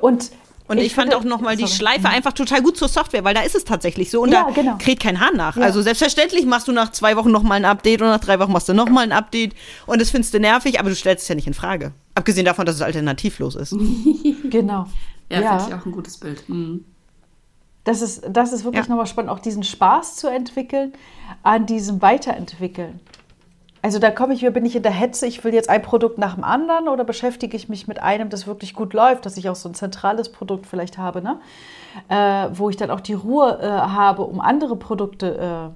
Und, 0.02 0.30
Und 0.70 0.78
ich, 0.78 0.94
fand 0.94 1.12
finde- 1.12 1.16
auch 1.18 1.24
nochmal 1.28 1.56
die. 1.56 1.66
Schleife 1.66 2.08
einfach 2.08 2.32
total 2.32 2.62
gut 2.62 2.76
zur 2.76 2.88
Software, 2.88 3.24
weil 3.24 3.34
da 3.34 3.40
ist 3.42 3.54
es 3.54 3.64
tatsächlich 3.64 4.10
so 4.10 4.22
und 4.22 4.30
Ja, 4.32 4.44
da 4.44 4.50
genau. 4.50 4.76
kräht 4.78 5.00
kein 5.00 5.20
Hahn 5.20 5.36
nach. 5.36 5.56
Ja. 5.56 5.62
Also 5.64 5.82
selbstverständlich 5.82 6.46
machst 6.46 6.68
du 6.68 6.72
nach 6.72 6.92
zwei 6.92 7.16
Wochen 7.16 7.30
nochmal 7.32 7.56
ein 7.58 7.64
Update 7.64 8.00
und 8.02 8.08
nach 8.08 8.20
drei 8.20 8.38
Wochen 8.38 8.52
machst 8.52 8.68
du 8.68 8.74
nochmal 8.74 9.04
ein 9.04 9.12
Update 9.12 9.54
und 9.86 10.00
das 10.00 10.10
findest 10.10 10.32
du 10.34 10.38
nervig, 10.40 10.78
aber 10.78 10.88
du 10.88 10.94
stellst 10.94 11.22
es 11.24 11.28
ja 11.28 11.34
nicht 11.34 11.46
in 11.48 11.54
Frage. 11.54 11.92
Abgesehen 12.14 12.44
davon, 12.44 12.66
dass 12.66 12.76
es 12.76 12.82
alternativlos 12.82 13.56
ist. 13.56 13.74
Genau. 14.50 14.86
Ja, 15.28 15.40
Ja. 15.40 15.58
finde 15.58 15.74
ich 15.74 15.80
auch 15.82 15.86
ein 15.86 15.92
gutes 15.92 16.18
Bild. 16.18 16.48
Mhm. 16.48 16.84
Das 17.84 18.02
ist, 18.02 18.22
das 18.30 18.52
ist 18.52 18.64
wirklich 18.64 18.84
Ja. 18.84 18.90
nochmal 18.90 19.06
spannend, 19.06 19.30
auch 19.30 19.38
diesen 19.40 19.62
Spaß 19.64 20.16
zu 20.16 20.28
entwickeln, 20.28 20.92
an 21.42 21.66
diesem 21.66 22.02
Weiterentwickeln. 22.02 23.00
Also 23.82 23.98
da 23.98 24.10
komme 24.10 24.34
ich, 24.34 24.40
bin 24.52 24.66
ich 24.66 24.76
in 24.76 24.82
der 24.82 24.92
Hetze, 24.92 25.26
ich 25.26 25.42
will 25.42 25.54
jetzt 25.54 25.70
ein 25.70 25.80
Produkt 25.80 26.18
nach 26.18 26.34
dem 26.34 26.44
anderen 26.44 26.88
oder 26.88 27.02
beschäftige 27.02 27.56
ich 27.56 27.68
mich 27.68 27.88
mit 27.88 28.02
einem, 28.02 28.28
das 28.28 28.46
wirklich 28.46 28.74
gut 28.74 28.92
läuft, 28.92 29.24
dass 29.24 29.38
ich 29.38 29.48
auch 29.48 29.54
so 29.54 29.70
ein 29.70 29.74
zentrales 29.74 30.30
Produkt 30.30 30.66
vielleicht 30.66 30.98
habe, 30.98 31.22
ne? 31.22 31.40
äh, 32.08 32.48
wo 32.52 32.68
ich 32.68 32.76
dann 32.76 32.90
auch 32.90 33.00
die 33.00 33.14
Ruhe 33.14 33.58
äh, 33.60 33.66
habe, 33.66 34.22
um 34.22 34.40
andere 34.40 34.76
Produkte 34.76 35.72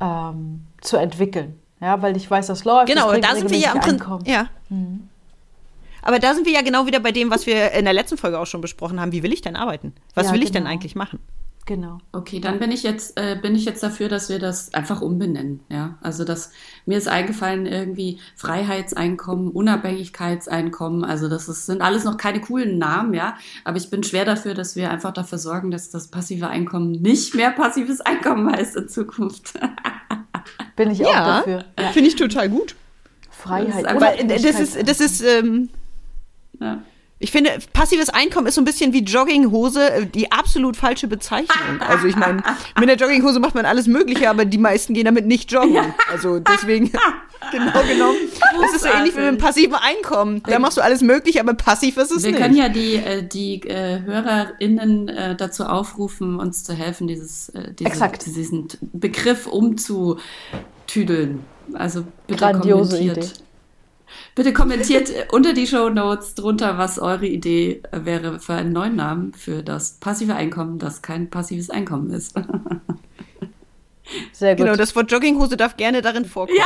äh, 0.00 0.04
ähm, 0.04 0.66
zu 0.80 0.96
entwickeln. 0.96 1.58
Ja, 1.80 2.00
weil 2.02 2.16
ich 2.16 2.30
weiß, 2.30 2.46
das 2.46 2.64
läuft. 2.64 2.86
Genau, 2.86 3.10
das 3.10 3.20
da 3.20 3.34
sind 3.34 3.50
wir 3.50 3.58
ja 3.58 3.72
regelmäßig 3.72 4.00
Prinzip. 4.00 4.28
Ja. 4.28 4.48
Aber 6.02 6.18
da 6.18 6.34
sind 6.34 6.46
wir 6.46 6.52
ja 6.52 6.62
genau 6.62 6.86
wieder 6.86 7.00
bei 7.00 7.12
dem, 7.12 7.30
was 7.30 7.46
wir 7.46 7.72
in 7.72 7.84
der 7.84 7.94
letzten 7.94 8.16
Folge 8.16 8.38
auch 8.38 8.46
schon 8.46 8.60
besprochen 8.60 9.00
haben. 9.00 9.12
Wie 9.12 9.22
will 9.22 9.32
ich 9.32 9.42
denn 9.42 9.56
arbeiten? 9.56 9.94
Was 10.14 10.28
Ja, 10.28 10.32
will 10.34 10.42
ich 10.42 10.52
denn 10.52 10.62
genau. 10.62 10.72
eigentlich 10.72 10.94
machen? 10.94 11.18
Genau. 11.66 11.98
Okay, 12.12 12.40
dann 12.40 12.58
bin 12.58 12.70
ich 12.70 12.82
jetzt 12.82 13.18
äh, 13.18 13.38
bin 13.40 13.54
ich 13.54 13.64
jetzt 13.64 13.82
dafür, 13.82 14.10
dass 14.10 14.28
wir 14.28 14.38
das 14.38 14.74
einfach 14.74 15.00
umbenennen. 15.00 15.60
Ja, 15.70 15.96
also 16.02 16.24
das 16.24 16.50
mir 16.84 16.98
ist 16.98 17.08
eingefallen 17.08 17.64
irgendwie 17.64 18.20
Freiheitseinkommen, 18.36 19.50
Unabhängigkeitseinkommen. 19.50 21.04
Also 21.04 21.30
das 21.30 21.48
ist, 21.48 21.64
sind 21.64 21.80
alles 21.80 22.04
noch 22.04 22.18
keine 22.18 22.42
coolen 22.42 22.76
Namen, 22.76 23.14
ja. 23.14 23.38
Aber 23.64 23.78
ich 23.78 23.88
bin 23.88 24.02
schwer 24.02 24.26
dafür, 24.26 24.52
dass 24.52 24.76
wir 24.76 24.90
einfach 24.90 25.12
dafür 25.12 25.38
sorgen, 25.38 25.70
dass 25.70 25.90
das 25.90 26.08
passive 26.08 26.48
Einkommen 26.48 26.92
nicht 26.92 27.34
mehr 27.34 27.50
passives 27.50 28.02
Einkommen 28.02 28.54
heißt 28.54 28.76
in 28.76 28.88
Zukunft. 28.88 29.54
Bin 30.76 30.90
ich 30.90 31.06
auch 31.06 31.12
dafür. 31.12 31.64
Ja. 31.78 31.92
finde 31.92 32.08
ich 32.08 32.16
total 32.16 32.50
gut. 32.50 32.74
Freiheit. 33.30 33.84
Das 33.84 33.94
ist 33.94 34.00
Weil 34.00 34.20
äh, 34.20 34.26
das 34.26 34.60
ist, 34.60 34.88
das 34.88 35.00
ist, 35.00 35.22
ähm, 35.22 35.70
ja. 36.60 36.82
Ich 37.20 37.30
finde, 37.30 37.50
passives 37.72 38.08
Einkommen 38.08 38.48
ist 38.48 38.56
so 38.56 38.60
ein 38.60 38.64
bisschen 38.64 38.92
wie 38.92 39.02
Jogginghose, 39.02 39.90
äh, 39.90 40.06
die 40.06 40.32
absolut 40.32 40.76
falsche 40.76 41.06
Bezeichnung. 41.06 41.80
Also 41.80 42.06
ich 42.08 42.16
meine, 42.16 42.42
mit 42.78 42.88
der 42.88 42.96
Jogginghose 42.96 43.38
macht 43.38 43.54
man 43.54 43.64
alles 43.66 43.86
Mögliche, 43.86 44.28
aber 44.28 44.44
die 44.44 44.58
meisten 44.58 44.94
gehen 44.94 45.04
damit 45.04 45.24
nicht 45.26 45.50
joggen. 45.52 45.94
Also 46.10 46.40
deswegen, 46.40 46.90
genau 47.52 47.82
genommen. 47.86 48.16
Das 48.60 48.74
ist 48.74 48.82
so 48.82 48.88
ähnlich 48.88 49.14
wie 49.14 49.20
mit 49.20 49.28
dem 49.28 49.38
passiven 49.38 49.76
Einkommen. 49.76 50.42
Da 50.44 50.58
machst 50.58 50.76
du 50.76 50.80
alles 50.82 51.02
Mögliche, 51.02 51.40
aber 51.40 51.54
passiv 51.54 51.96
ist 51.98 52.10
es 52.10 52.24
Wir 52.24 52.32
nicht. 52.32 52.40
können 52.42 52.56
ja 52.56 52.68
die, 52.68 52.96
äh, 52.96 53.22
die 53.22 53.62
äh, 53.62 54.00
HörerInnen 54.02 55.36
dazu 55.38 55.64
aufrufen, 55.64 56.40
uns 56.40 56.64
zu 56.64 56.74
helfen, 56.74 57.06
dieses, 57.06 57.52
diese, 57.78 57.88
Exakt. 57.88 58.26
diesen 58.26 58.68
Begriff 58.92 59.46
umzutüdeln. 59.46 61.44
Also 61.74 62.04
bitte 62.26 62.40
Grandiose 62.40 62.96
kommentiert. 62.98 63.18
Idee. 63.18 63.44
Bitte 64.34 64.52
kommentiert 64.52 65.10
unter 65.32 65.52
die 65.52 65.66
Show 65.66 65.90
Notes 65.90 66.34
drunter, 66.34 66.76
was 66.76 66.98
eure 66.98 67.26
Idee 67.26 67.82
wäre 67.92 68.40
für 68.40 68.54
einen 68.54 68.72
neuen 68.72 68.96
Namen 68.96 69.32
für 69.32 69.62
das 69.62 69.92
passive 70.00 70.34
Einkommen, 70.34 70.78
das 70.78 71.02
kein 71.02 71.30
passives 71.30 71.70
Einkommen 71.70 72.10
ist. 72.10 72.34
Sehr 74.32 74.54
gut. 74.54 74.64
Genau, 74.66 74.76
das 74.76 74.94
Wort 74.96 75.10
Jogginghose 75.10 75.56
darf 75.56 75.76
gerne 75.76 76.02
darin 76.02 76.24
vorkommen. 76.24 76.58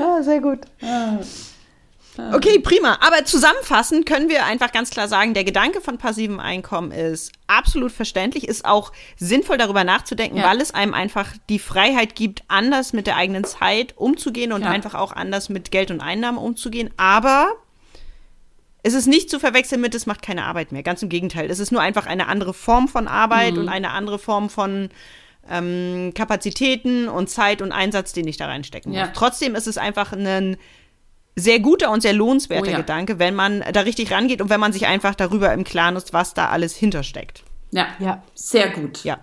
ah, 0.00 0.22
sehr 0.22 0.40
gut. 0.40 0.60
Okay, 2.16 2.58
prima. 2.60 2.98
Aber 3.00 3.24
zusammenfassend 3.24 4.06
können 4.06 4.28
wir 4.28 4.44
einfach 4.46 4.70
ganz 4.72 4.90
klar 4.90 5.08
sagen, 5.08 5.34
der 5.34 5.44
Gedanke 5.44 5.80
von 5.80 5.98
passivem 5.98 6.38
Einkommen 6.40 6.92
ist 6.92 7.32
absolut 7.46 7.92
verständlich, 7.92 8.46
ist 8.46 8.64
auch 8.64 8.92
sinnvoll 9.16 9.58
darüber 9.58 9.84
nachzudenken, 9.84 10.36
Ja. 10.38 10.44
weil 10.48 10.60
es 10.60 10.72
einem 10.72 10.94
einfach 10.94 11.32
die 11.48 11.58
Freiheit 11.58 12.14
gibt, 12.14 12.42
anders 12.48 12.92
mit 12.92 13.06
der 13.06 13.16
eigenen 13.16 13.44
Zeit 13.44 13.94
umzugehen 13.96 14.52
und 14.52 14.62
Ja. 14.62 14.70
einfach 14.70 14.94
auch 14.94 15.12
anders 15.12 15.48
mit 15.48 15.70
Geld 15.70 15.90
und 15.90 16.00
Einnahmen 16.00 16.38
umzugehen. 16.38 16.90
Aber 16.96 17.52
es 18.82 18.94
ist 18.94 19.06
nicht 19.06 19.30
zu 19.30 19.40
verwechseln 19.40 19.80
mit, 19.80 19.94
es 19.94 20.06
macht 20.06 20.22
keine 20.22 20.44
Arbeit 20.44 20.70
mehr. 20.70 20.82
Ganz 20.82 21.02
im 21.02 21.08
Gegenteil. 21.08 21.50
Es 21.50 21.58
ist 21.58 21.72
nur 21.72 21.80
einfach 21.80 22.06
eine 22.06 22.28
andere 22.28 22.54
Form 22.54 22.86
von 22.86 23.08
Arbeit 23.08 23.56
und 23.58 23.68
eine 23.68 23.90
andere 23.90 24.18
Form 24.18 24.50
von 24.50 24.90
ähm, 25.50 26.12
Kapazitäten 26.14 27.08
und 27.08 27.28
Zeit 27.28 27.60
und 27.60 27.72
Einsatz, 27.72 28.12
den 28.12 28.26
ich 28.28 28.36
da 28.36 28.46
reinstecken 28.46 28.92
muss. 28.92 28.98
Ja. 28.98 29.08
Trotzdem 29.08 29.54
ist 29.54 29.66
es 29.66 29.76
einfach 29.78 30.12
ein 30.12 30.56
sehr 31.36 31.58
guter 31.60 31.90
und 31.90 32.00
sehr 32.00 32.12
lohnenswerter 32.12 32.66
Oh 32.68 32.70
ja. 32.70 32.76
Gedanke, 32.76 33.18
wenn 33.18 33.34
man 33.34 33.64
da 33.72 33.80
richtig 33.80 34.10
rangeht 34.12 34.40
und 34.40 34.50
wenn 34.50 34.60
man 34.60 34.72
sich 34.72 34.86
einfach 34.86 35.14
darüber 35.14 35.52
im 35.52 35.64
Klaren 35.64 35.96
ist, 35.96 36.12
was 36.12 36.34
da 36.34 36.48
alles 36.48 36.76
hintersteckt. 36.76 37.42
ja, 37.72 37.88
Ja. 37.98 38.22
sehr 38.34 38.70
gut. 38.70 39.02
Ja. 39.04 39.18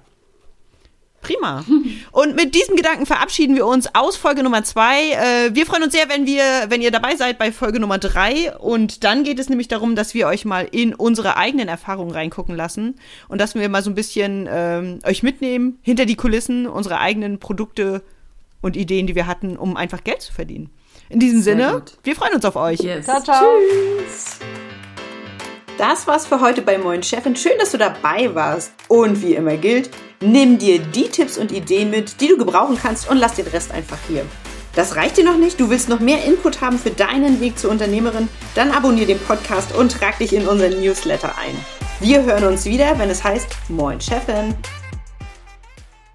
Prima. 1.22 1.64
Und 2.12 2.36
mit 2.36 2.56
diesem 2.56 2.76
Gedanken 2.76 3.06
verabschieden 3.06 3.56
wir 3.56 3.68
uns 3.68 3.94
aus 3.94 4.18
Folge 4.18 4.42
Nummer 4.42 4.64
zwei. 4.64 5.12
Äh, 5.12 5.54
wir 5.54 5.68
freuen 5.68 5.84
uns 5.84 5.94
sehr, 5.94 6.10
wenn 6.10 6.26
wir, 6.26 6.44
wenn 6.70 6.82
ihr 6.82 6.90
dabei 6.90 7.16
seid 7.16 7.38
bei 7.38 7.52
Folge 7.52 7.80
Nummer 7.80 8.00
drei. 8.00 8.56
Und 8.58 9.04
dann 9.04 9.24
geht 9.24 9.38
es 9.38 9.48
nämlich 9.48 9.68
darum, 9.68 9.96
dass 9.96 10.16
wir 10.16 10.26
euch 10.26 10.46
mal 10.46 10.68
in 10.72 10.96
unsere 10.96 11.38
eigenen 11.38 11.68
Erfahrungen 11.68 12.10
reingucken 12.12 12.56
lassen 12.56 12.96
und 13.30 13.40
dass 13.40 13.54
wir 13.54 13.70
mal 13.70 13.84
so 13.84 13.92
ein 13.92 13.96
bisschen 13.96 14.50
ähm, 14.52 14.98
euch 15.06 15.22
mitnehmen 15.22 15.78
hinter 15.84 16.08
die 16.08 16.16
Kulissen, 16.16 16.66
unsere 16.66 17.00
eigenen 17.00 17.38
Produkte 17.38 18.02
und 18.62 18.76
Ideen, 18.76 19.06
die 19.06 19.14
wir 19.14 19.28
hatten, 19.28 19.58
um 19.58 19.78
einfach 19.78 20.04
Geld 20.04 20.24
zu 20.24 20.34
verdienen. 20.34 20.72
In 21.12 21.20
diesem 21.20 21.42
Sehr 21.42 21.56
Sinne, 21.56 21.72
gut. 21.74 21.94
wir 22.04 22.16
freuen 22.16 22.36
uns 22.36 22.46
auf 22.46 22.56
euch. 22.56 22.80
Yes. 22.80 23.06
Ciao, 23.06 23.22
ciao. 23.22 23.44
Tschüss. 23.44 24.40
Das 25.78 26.08
war's 26.08 26.26
für 26.26 26.40
heute 26.40 26.62
bei 26.62 26.78
Moin 26.78 27.04
Chefin. 27.04 27.36
Schön, 27.36 27.58
dass 27.60 27.72
du 27.72 27.78
dabei 27.78 28.34
warst. 28.34 28.72
Und 28.88 29.22
wie 29.22 29.36
immer 29.36 29.58
gilt, 29.58 29.90
nimm 30.22 30.58
dir 30.58 30.80
die 30.80 31.10
Tipps 31.10 31.38
und 31.38 31.52
Ideen 31.52 31.90
mit, 31.90 32.22
die 32.22 32.28
du 32.28 32.38
gebrauchen 32.38 32.78
kannst 32.82 33.10
und 33.10 33.18
lass 33.18 33.34
den 33.34 33.48
Rest 33.48 33.72
einfach 33.72 33.98
hier. 34.08 34.26
Das 34.76 34.96
reicht 34.96 35.18
dir 35.18 35.26
noch 35.26 35.38
nicht? 35.38 35.60
Du 35.60 35.70
willst 35.70 35.90
noch 35.90 36.00
mehr 36.00 36.24
Input 36.24 36.62
haben 36.62 36.80
für 36.80 36.92
deinen 36.92 37.42
Weg 37.42 37.60
zur 37.60 37.72
Unternehmerin? 37.72 38.30
Dann 38.56 38.72
abonniere 38.72 39.08
den 39.08 39.20
Podcast 39.20 39.76
und 39.76 39.92
trag 39.92 40.18
dich 40.20 40.34
in 40.34 40.48
unseren 40.48 40.80
Newsletter 40.80 41.38
ein. 41.38 41.56
Wir 42.00 42.24
hören 42.24 42.46
uns 42.46 42.66
wieder, 42.66 42.98
wenn 42.98 43.10
es 43.10 43.24
heißt 43.24 43.48
Moin 43.68 44.00
Chefin. 44.00 44.56